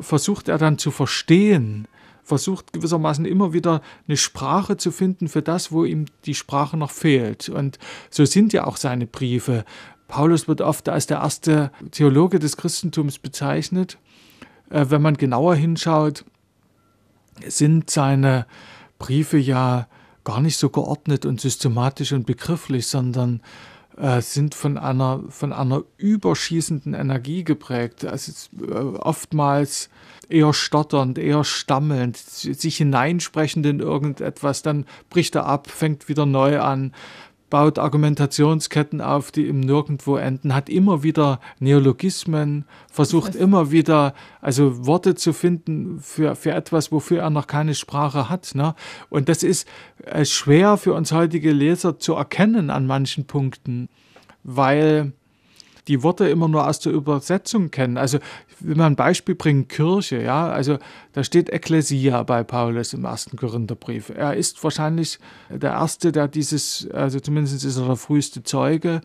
versucht 0.00 0.48
er 0.48 0.58
dann 0.58 0.78
zu 0.78 0.90
verstehen 0.90 1.86
versucht 2.24 2.72
gewissermaßen 2.72 3.24
immer 3.24 3.52
wieder 3.52 3.82
eine 4.06 4.16
Sprache 4.16 4.76
zu 4.76 4.90
finden 4.90 5.28
für 5.28 5.42
das, 5.42 5.72
wo 5.72 5.84
ihm 5.84 6.06
die 6.24 6.34
Sprache 6.34 6.76
noch 6.76 6.90
fehlt. 6.90 7.48
Und 7.48 7.78
so 8.10 8.24
sind 8.24 8.52
ja 8.52 8.64
auch 8.64 8.76
seine 8.76 9.06
Briefe. 9.06 9.64
Paulus 10.12 10.46
wird 10.46 10.60
oft 10.60 10.90
als 10.90 11.06
der 11.06 11.20
erste 11.20 11.70
Theologe 11.90 12.38
des 12.38 12.58
Christentums 12.58 13.18
bezeichnet. 13.18 13.96
Äh, 14.68 14.84
wenn 14.90 15.00
man 15.00 15.16
genauer 15.16 15.54
hinschaut, 15.54 16.26
sind 17.46 17.88
seine 17.88 18.44
Briefe 18.98 19.38
ja 19.38 19.88
gar 20.22 20.42
nicht 20.42 20.58
so 20.58 20.68
geordnet 20.68 21.24
und 21.24 21.40
systematisch 21.40 22.12
und 22.12 22.26
begrifflich, 22.26 22.88
sondern 22.88 23.40
äh, 23.96 24.20
sind 24.20 24.54
von 24.54 24.76
einer, 24.76 25.22
von 25.30 25.50
einer 25.50 25.82
überschießenden 25.96 26.92
Energie 26.92 27.42
geprägt. 27.42 28.04
Also 28.04 28.32
äh, 28.60 28.74
oftmals 28.74 29.88
eher 30.28 30.52
stotternd, 30.52 31.16
eher 31.16 31.42
stammelnd, 31.42 32.18
sich 32.18 32.76
hineinsprechend 32.76 33.64
in 33.64 33.80
irgendetwas, 33.80 34.60
dann 34.60 34.84
bricht 35.08 35.36
er 35.36 35.46
ab, 35.46 35.70
fängt 35.70 36.10
wieder 36.10 36.26
neu 36.26 36.60
an, 36.60 36.92
baut 37.52 37.78
Argumentationsketten 37.78 39.02
auf, 39.02 39.30
die 39.30 39.46
im 39.46 39.60
Nirgendwo 39.60 40.16
enden, 40.16 40.54
hat 40.54 40.70
immer 40.70 41.02
wieder 41.02 41.38
Neologismen, 41.60 42.64
versucht 42.90 43.34
immer 43.34 43.70
wieder, 43.70 44.14
also 44.40 44.86
Worte 44.86 45.16
zu 45.16 45.34
finden 45.34 46.00
für, 46.00 46.34
für 46.34 46.52
etwas, 46.52 46.90
wofür 46.92 47.20
er 47.20 47.28
noch 47.28 47.46
keine 47.46 47.74
Sprache 47.74 48.30
hat. 48.30 48.54
Ne? 48.54 48.74
Und 49.10 49.28
das 49.28 49.42
ist 49.42 49.68
äh, 50.06 50.24
schwer 50.24 50.78
für 50.78 50.94
uns 50.94 51.12
heutige 51.12 51.52
Leser 51.52 51.98
zu 51.98 52.14
erkennen 52.14 52.70
an 52.70 52.86
manchen 52.86 53.26
Punkten, 53.26 53.90
weil 54.44 55.12
die 55.88 56.02
Worte 56.02 56.28
immer 56.28 56.48
nur 56.48 56.66
aus 56.66 56.78
der 56.78 56.92
Übersetzung 56.92 57.70
kennen. 57.70 57.96
Also, 57.96 58.18
wenn 58.60 58.76
man 58.76 58.92
ein 58.92 58.96
Beispiel 58.96 59.34
bringt, 59.34 59.68
Kirche, 59.68 60.22
ja, 60.22 60.48
also 60.48 60.78
da 61.12 61.24
steht 61.24 61.50
Ekklesia 61.50 62.22
bei 62.22 62.44
Paulus 62.44 62.92
im 62.92 63.04
ersten 63.04 63.36
Korintherbrief. 63.36 64.10
Er 64.10 64.36
ist 64.36 64.62
wahrscheinlich 64.62 65.18
der 65.50 65.72
Erste, 65.72 66.12
der 66.12 66.28
dieses, 66.28 66.88
also 66.92 67.18
zumindest 67.18 67.64
ist 67.64 67.76
er 67.76 67.86
der 67.86 67.96
früheste 67.96 68.42
Zeuge, 68.42 69.00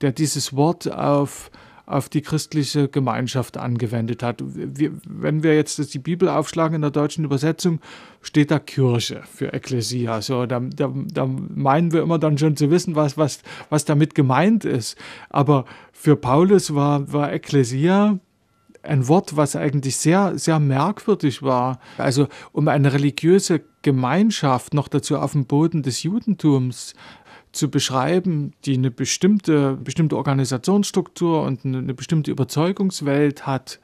der 0.00 0.12
dieses 0.12 0.56
Wort 0.56 0.90
auf 0.90 1.50
auf 1.86 2.08
die 2.08 2.22
christliche 2.22 2.88
Gemeinschaft 2.88 3.56
angewendet 3.56 4.22
hat. 4.22 4.42
Wir, 4.44 4.92
wenn 5.04 5.42
wir 5.42 5.54
jetzt 5.54 5.94
die 5.94 5.98
Bibel 5.98 6.28
aufschlagen 6.28 6.76
in 6.76 6.82
der 6.82 6.90
deutschen 6.90 7.24
Übersetzung, 7.24 7.80
steht 8.20 8.50
da 8.50 8.58
Kirche 8.58 9.22
für 9.30 9.52
Ekklesia. 9.52 10.22
So, 10.22 10.46
da, 10.46 10.60
da, 10.60 10.92
da 10.94 11.26
meinen 11.26 11.92
wir 11.92 12.02
immer 12.02 12.18
dann 12.18 12.38
schon 12.38 12.56
zu 12.56 12.70
wissen, 12.70 12.94
was, 12.94 13.18
was, 13.18 13.40
was 13.68 13.84
damit 13.84 14.14
gemeint 14.14 14.64
ist. 14.64 14.96
Aber 15.28 15.64
für 15.92 16.16
Paulus 16.16 16.74
war, 16.74 17.12
war 17.12 17.32
Ekklesia 17.32 18.18
ein 18.82 19.06
Wort, 19.08 19.36
was 19.36 19.56
eigentlich 19.56 19.96
sehr, 19.96 20.38
sehr 20.38 20.58
merkwürdig 20.58 21.42
war. 21.42 21.78
Also 21.98 22.28
um 22.52 22.68
eine 22.68 22.92
religiöse 22.92 23.62
Gemeinschaft 23.82 24.74
noch 24.74 24.88
dazu 24.88 25.18
auf 25.18 25.32
dem 25.32 25.46
Boden 25.46 25.82
des 25.82 26.02
Judentums 26.02 26.94
zu 27.52 27.70
beschreiben, 27.70 28.54
die 28.64 28.74
eine 28.74 28.90
bestimmte, 28.90 29.76
bestimmte 29.76 30.16
Organisationsstruktur 30.16 31.42
und 31.42 31.64
eine, 31.64 31.94
bestimmte 31.94 32.30
Überzeugungswelt 32.30 33.46
hat, 33.46 33.78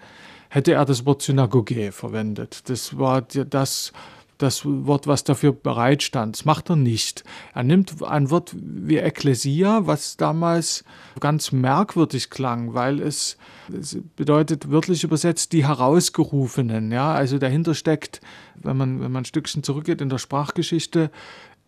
hätte 0.48 0.72
er 0.72 0.84
das 0.84 1.04
Wort 1.04 1.22
Synagoge 1.22 1.92
verwendet. 1.92 2.68
Das 2.70 2.98
war 2.98 3.20
das, 3.20 3.92
das 4.38 4.64
Wort, 4.64 5.06
was 5.06 5.24
dafür 5.24 5.52
bereitstand. 5.52 6.36
Das 6.36 6.44
macht 6.44 6.70
er 6.70 6.76
nicht. 6.76 7.24
Er 7.54 7.64
nimmt 7.64 8.02
ein 8.02 8.30
Wort 8.30 8.54
wie 8.58 8.96
Ekklesia, 8.96 9.86
was 9.86 10.16
damals 10.16 10.84
ganz 11.20 11.52
merkwürdig 11.52 12.30
klang, 12.30 12.72
weil 12.72 13.00
es, 13.00 13.36
es, 13.76 13.98
bedeutet 14.16 14.70
wörtlich 14.70 15.04
übersetzt 15.04 15.52
die 15.52 15.66
Herausgerufenen. 15.66 16.90
Ja, 16.90 17.12
also 17.12 17.38
dahinter 17.38 17.74
steckt, 17.74 18.20
wenn 18.54 18.76
man, 18.76 19.00
wenn 19.00 19.12
man 19.12 19.22
ein 19.22 19.26
Stückchen 19.26 19.62
zurückgeht 19.62 20.00
in 20.00 20.08
der 20.08 20.18
Sprachgeschichte, 20.18 21.10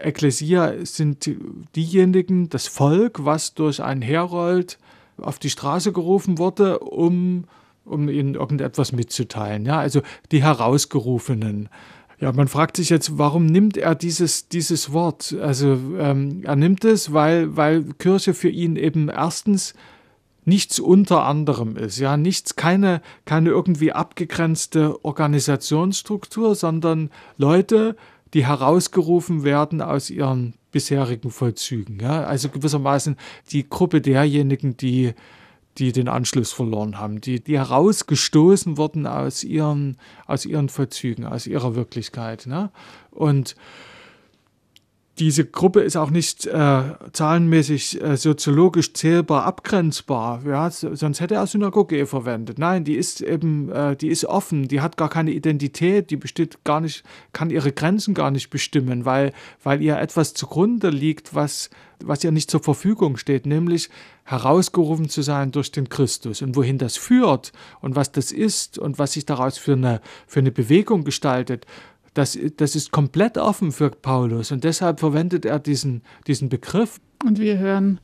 Ekklesia 0.05 0.85
sind 0.85 1.31
diejenigen, 1.77 2.49
das 2.49 2.67
Volk, 2.67 3.25
was 3.25 3.55
durch 3.55 3.83
einen 3.83 4.03
Herold 4.03 4.79
auf 5.19 5.39
die 5.39 5.51
Straße 5.51 5.93
gerufen 5.93 6.39
wurde, 6.39 6.81
um, 6.81 7.45
um 7.85 8.09
ihnen 8.09 8.35
irgendetwas 8.35 8.93
mitzuteilen. 8.93 9.67
Ja, 9.67 9.79
also 9.79 10.03
die 10.33 10.43
Herausgerufenen. 10.43 11.69
Ja, 12.21 12.33
man 12.33 12.49
fragt 12.49 12.77
sich 12.77 12.91
jetzt, 12.91 13.17
warum 13.17 13.47
nimmt 13.47 13.79
er 13.79 13.95
dieses, 13.95 14.49
dieses 14.49 14.93
Wort? 14.93 15.35
Also 15.41 15.79
ähm, 15.99 16.43
er 16.45 16.57
nimmt 16.57 16.85
es, 16.85 17.15
weil, 17.15 17.57
weil 17.57 17.85
Kirche 17.99 18.35
für 18.35 18.51
ihn 18.51 18.77
eben 18.77 19.09
erstens 19.09 19.75
nichts 20.45 20.81
unter 20.81 21.25
anderem 21.25 21.77
ist, 21.77 21.99
ja, 21.99 22.17
nichts, 22.17 22.57
keine, 22.57 23.03
keine 23.25 23.51
irgendwie 23.51 23.93
abgegrenzte 23.93 25.05
Organisationsstruktur, 25.05 26.55
sondern 26.55 27.11
Leute, 27.37 27.97
die 28.35 28.47
herausgerufen 28.47 29.45
werden 29.45 29.83
aus 29.83 30.11
ihren 30.11 30.55
bisherigen 30.71 31.31
Vollzügen. 31.31 31.99
Ja? 32.01 32.25
Also 32.25 32.49
gewissermaßen 32.49 33.17
die 33.51 33.69
Gruppe 33.69 34.01
derjenigen, 34.01 34.77
die, 34.77 35.15
die 35.79 35.93
den 35.93 36.09
Anschluss 36.09 36.53
verloren 36.53 36.99
haben, 36.99 37.21
die, 37.21 37.41
die 37.41 37.59
herausgestoßen 37.59 38.77
wurden 38.77 39.07
aus 39.07 39.45
ihren, 39.45 39.97
aus 40.27 40.47
ihren 40.47 40.69
Vollzügen, 40.69 41.27
aus 41.27 41.47
ihrer 41.47 41.75
Wirklichkeit. 41.75 42.47
Ne? 42.47 42.71
Und 43.11 43.57
diese 45.21 45.45
Gruppe 45.45 45.83
ist 45.83 45.97
auch 45.97 46.11
nicht 46.11 46.47
äh, 46.47 46.83
zahlenmäßig 47.13 48.03
äh, 48.03 48.17
soziologisch 48.17 48.95
zählbar 48.95 49.45
abgrenzbar. 49.45 50.41
Ja, 50.47 50.71
sonst 50.71 51.21
hätte 51.21 51.35
er 51.35 51.47
Synagoge 51.47 52.07
verwendet. 52.07 52.59
Nein, 52.59 52.85
die 52.85 52.95
ist 52.95 53.21
eben, 53.21 53.71
äh, 53.71 53.97
die 53.97 54.09
ist 54.09 54.25
offen, 54.25 54.67
die 54.67 54.81
hat 54.81 54.97
gar 54.97 55.11
keine 55.11 55.33
Identität, 55.33 56.11
die 56.11 56.17
besteht 56.17 56.65
gar 56.65 56.81
nicht, 56.81 57.05
kann 57.35 57.51
ihre 57.51 57.71
Grenzen 57.71 58.15
gar 58.15 58.31
nicht 58.31 58.49
bestimmen, 58.49 59.05
weil, 59.05 59.33
weil 59.63 59.83
ihr 59.83 59.99
etwas 59.99 60.33
zugrunde 60.33 60.89
liegt, 60.89 61.35
was, 61.35 61.69
was 62.03 62.25
ihr 62.25 62.33
nicht 62.33 62.51
zur 62.51 62.63
Verfügung 62.63 63.19
steht, 63.19 63.45
nämlich 63.45 63.91
herausgerufen 64.25 65.11
zu 65.11 65.21
sein 65.21 65.53
durch 65.53 65.71
den 65.71 65.91
Christus. 65.91 66.41
Und 66.41 66.57
wohin 66.57 66.79
das 66.79 66.97
führt 66.97 67.53
und 67.83 67.95
was 67.95 68.11
das 68.11 68.33
ist 68.33 68.79
und 68.79 68.99
was 68.99 69.13
sich 69.13 69.27
daraus 69.27 69.59
für 69.59 69.73
eine, 69.73 70.01
für 70.27 70.41
eine 70.41 70.53
Bewegung 70.53 71.05
gestaltet, 71.05 71.67
das, 72.15 72.39
das 72.57 72.75
ist 72.75 72.91
komplett 72.91 73.39
offen 73.39 73.73
für 73.73 73.91
Paulus 73.91 74.53
und 74.53 74.65
deshalb 74.65 75.01
verwendet 75.01 75.45
er 75.45 75.59
diesen, 75.59 76.03
diesen 76.27 76.49
Begriff. 76.49 77.01
Und 77.25 77.39
wir 77.39 77.59
hören 77.59 78.01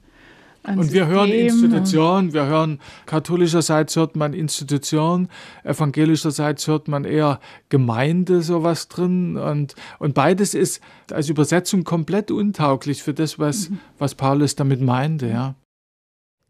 und 0.66 0.82
System 0.82 0.94
wir 0.94 1.06
hören 1.06 1.30
Institution, 1.30 2.32
wir 2.32 2.46
hören 2.46 2.80
katholischerseits 3.06 3.94
hört 3.94 4.16
man 4.16 4.32
Institution, 4.32 5.28
evangelischerseits 5.62 6.66
hört 6.66 6.88
man 6.88 7.04
eher 7.04 7.38
Gemeinde 7.68 8.42
sowas 8.42 8.88
drin 8.88 9.36
und, 9.36 9.76
und 9.98 10.14
beides 10.14 10.54
ist 10.54 10.80
als 11.12 11.28
Übersetzung 11.28 11.84
komplett 11.84 12.30
untauglich 12.32 13.02
für 13.02 13.14
das, 13.14 13.38
was, 13.38 13.70
mhm. 13.70 13.78
was 13.98 14.16
Paulus 14.16 14.56
damit 14.56 14.80
meinte, 14.80 15.28
ja. 15.28 15.54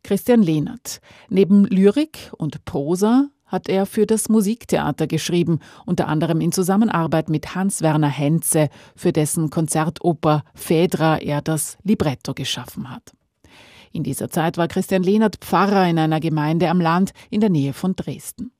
Christian 0.02 0.42
Lehnert. 0.42 1.00
Neben 1.28 1.64
Lyrik 1.64 2.30
und 2.38 2.64
Prosa 2.64 3.28
hat 3.46 3.68
er 3.68 3.86
für 3.86 4.06
das 4.06 4.28
Musiktheater 4.28 5.06
geschrieben, 5.06 5.60
unter 5.84 6.08
anderem 6.08 6.40
in 6.40 6.52
Zusammenarbeit 6.52 7.28
mit 7.28 7.54
Hans-Werner 7.54 8.08
Henze, 8.08 8.68
für 8.94 9.12
dessen 9.12 9.50
Konzertoper 9.50 10.42
Phaedra 10.54 11.18
er 11.18 11.42
das 11.42 11.78
Libretto 11.82 12.34
geschaffen 12.34 12.90
hat. 12.90 13.12
In 13.92 14.02
dieser 14.02 14.28
Zeit 14.28 14.58
war 14.58 14.68
Christian 14.68 15.02
Lehnert 15.02 15.36
Pfarrer 15.36 15.88
in 15.88 15.98
einer 15.98 16.20
Gemeinde 16.20 16.68
am 16.68 16.80
Land 16.80 17.12
in 17.30 17.40
der 17.40 17.50
Nähe 17.50 17.72
von 17.72 17.96
Dresden. 17.96 18.52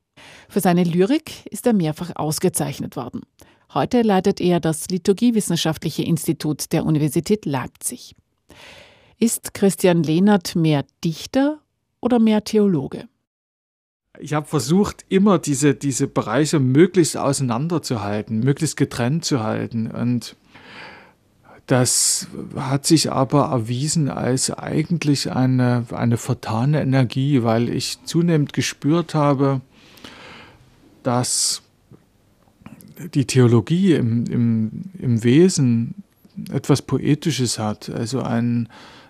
Für 0.49 0.61
seine 0.61 0.83
Lyrik 0.83 1.45
ist 1.51 1.67
er 1.67 1.73
mehrfach 1.73 2.15
ausgezeichnet 2.15 2.95
worden. 2.95 3.21
Heute 3.73 4.01
leitet 4.01 4.39
er 4.41 4.59
das 4.59 4.89
Liturgiewissenschaftliche 4.89 6.01
Institut 6.01 6.71
der 6.71 6.85
Universität 6.85 7.45
Leipzig. 7.45 8.15
Ist 9.19 9.53
Christian 9.53 10.03
Lehnert 10.03 10.55
mehr 10.55 10.85
Dichter 11.03 11.59
oder 12.01 12.17
mehr 12.19 12.43
Theologe? 12.43 13.07
Ich 14.19 14.33
habe 14.33 14.47
versucht, 14.47 15.05
immer 15.09 15.39
diese, 15.39 15.75
diese 15.75 16.07
Bereiche 16.07 16.59
möglichst 16.59 17.17
auseinanderzuhalten, 17.17 18.39
möglichst 18.39 18.77
getrennt 18.77 19.25
zu 19.25 19.43
halten. 19.43 19.91
Und 19.91 20.35
Das 21.67 22.27
hat 22.55 22.85
sich 22.85 23.11
aber 23.11 23.47
erwiesen 23.47 24.09
als 24.09 24.51
eigentlich 24.51 25.33
eine, 25.33 25.85
eine 25.91 26.15
vertane 26.15 26.81
Energie, 26.81 27.43
weil 27.43 27.67
ich 27.67 27.99
zunehmend 28.05 28.53
gespürt 28.53 29.13
habe, 29.13 29.59
dass 31.03 31.61
die 33.13 33.25
Theologie 33.25 33.95
im, 33.95 34.25
im, 34.27 34.71
im 34.97 35.23
Wesen 35.25 35.93
etwas 36.51 36.81
Poetisches 36.81 37.59
hat, 37.59 37.89
also 37.89 38.21
ein, 38.21 38.69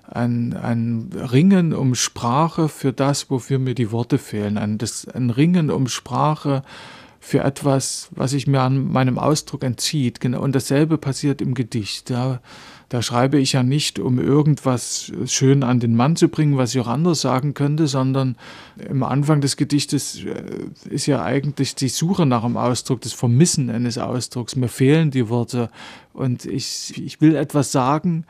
ein, 0.10 0.54
ein 0.54 1.10
Ringen 1.13 1.74
um 1.74 1.96
Sprache 1.96 2.70
für 2.70 2.93
das, 2.93 3.30
wofür 3.30 3.60
mir 3.60 3.76
die 3.76 3.91
Worte 3.91 4.17
fehlen, 4.17 4.58
ein, 4.58 4.78
das, 4.78 5.08
ein 5.08 5.30
Ringen 5.30 5.70
um 5.70 5.88
Sprache 5.88 6.63
für 7.20 7.43
etwas, 7.43 8.08
was 8.12 8.32
sich 8.32 8.48
mir 8.48 8.62
an 8.62 8.89
meinem 8.89 9.20
Ausdruck 9.20 9.63
entzieht. 9.63 10.22
Genau, 10.22 10.41
und 10.41 10.56
dasselbe 10.56 10.98
passiert 10.98 11.41
im 11.41 11.56
Gedicht. 11.56 12.10
Da, 12.10 12.39
da 12.88 13.02
schreibe 13.02 13.38
ich 13.38 13.52
ja 13.52 13.63
nicht, 13.63 14.00
um 14.00 14.17
irgendwas 14.17 15.12
schön 15.26 15.63
an 15.63 15.82
den 15.82 15.93
Mann 15.93 16.15
zu 16.15 16.30
bringen, 16.30 16.56
was 16.56 16.74
ich 16.74 16.80
auch 16.80 16.88
anders 16.88 17.20
sagen 17.20 17.54
könnte, 17.54 17.88
sondern 17.88 18.38
im 18.78 19.04
Anfang 19.04 19.41
des 19.41 19.58
Gedichtes 19.58 20.24
äh, 20.24 20.89
ist 20.89 21.06
ja 21.06 21.22
eigentlich 21.22 21.76
die 21.76 21.89
Suche 21.89 22.26
nach 22.26 22.46
einem 22.46 22.56
Ausdruck, 22.56 23.02
das 23.02 23.12
Vermissen 23.12 23.70
eines 23.70 23.98
Ausdrucks. 23.98 24.56
Mir 24.56 24.70
fehlen 24.70 25.12
die 25.12 25.28
Worte 25.28 25.70
und 26.13 26.46
ich, 26.46 26.93
ich 26.98 27.20
will 27.20 27.36
etwas 27.36 27.74
sagen, 27.74 28.26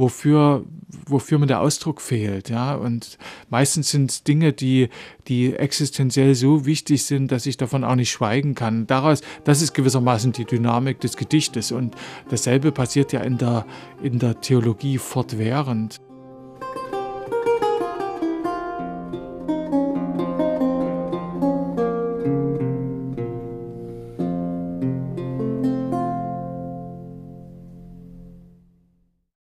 wofür, 0.00 0.64
wofür 1.06 1.38
mir 1.38 1.46
der 1.46 1.60
Ausdruck 1.60 2.00
fehlt. 2.00 2.48
Ja? 2.48 2.74
Und 2.74 3.18
meistens 3.50 3.90
sind 3.90 4.10
es 4.10 4.24
Dinge, 4.24 4.52
die, 4.52 4.88
die 5.28 5.54
existenziell 5.54 6.34
so 6.34 6.64
wichtig 6.66 7.04
sind, 7.04 7.30
dass 7.30 7.46
ich 7.46 7.56
davon 7.56 7.84
auch 7.84 7.94
nicht 7.94 8.10
schweigen 8.10 8.54
kann. 8.54 8.86
Daraus, 8.86 9.20
das 9.44 9.62
ist 9.62 9.74
gewissermaßen 9.74 10.32
die 10.32 10.46
Dynamik 10.46 11.00
des 11.00 11.16
Gedichtes. 11.16 11.70
Und 11.70 11.94
dasselbe 12.30 12.72
passiert 12.72 13.12
ja 13.12 13.20
in 13.20 13.38
der, 13.38 13.66
in 14.02 14.18
der 14.18 14.40
Theologie 14.40 14.98
fortwährend. 14.98 16.00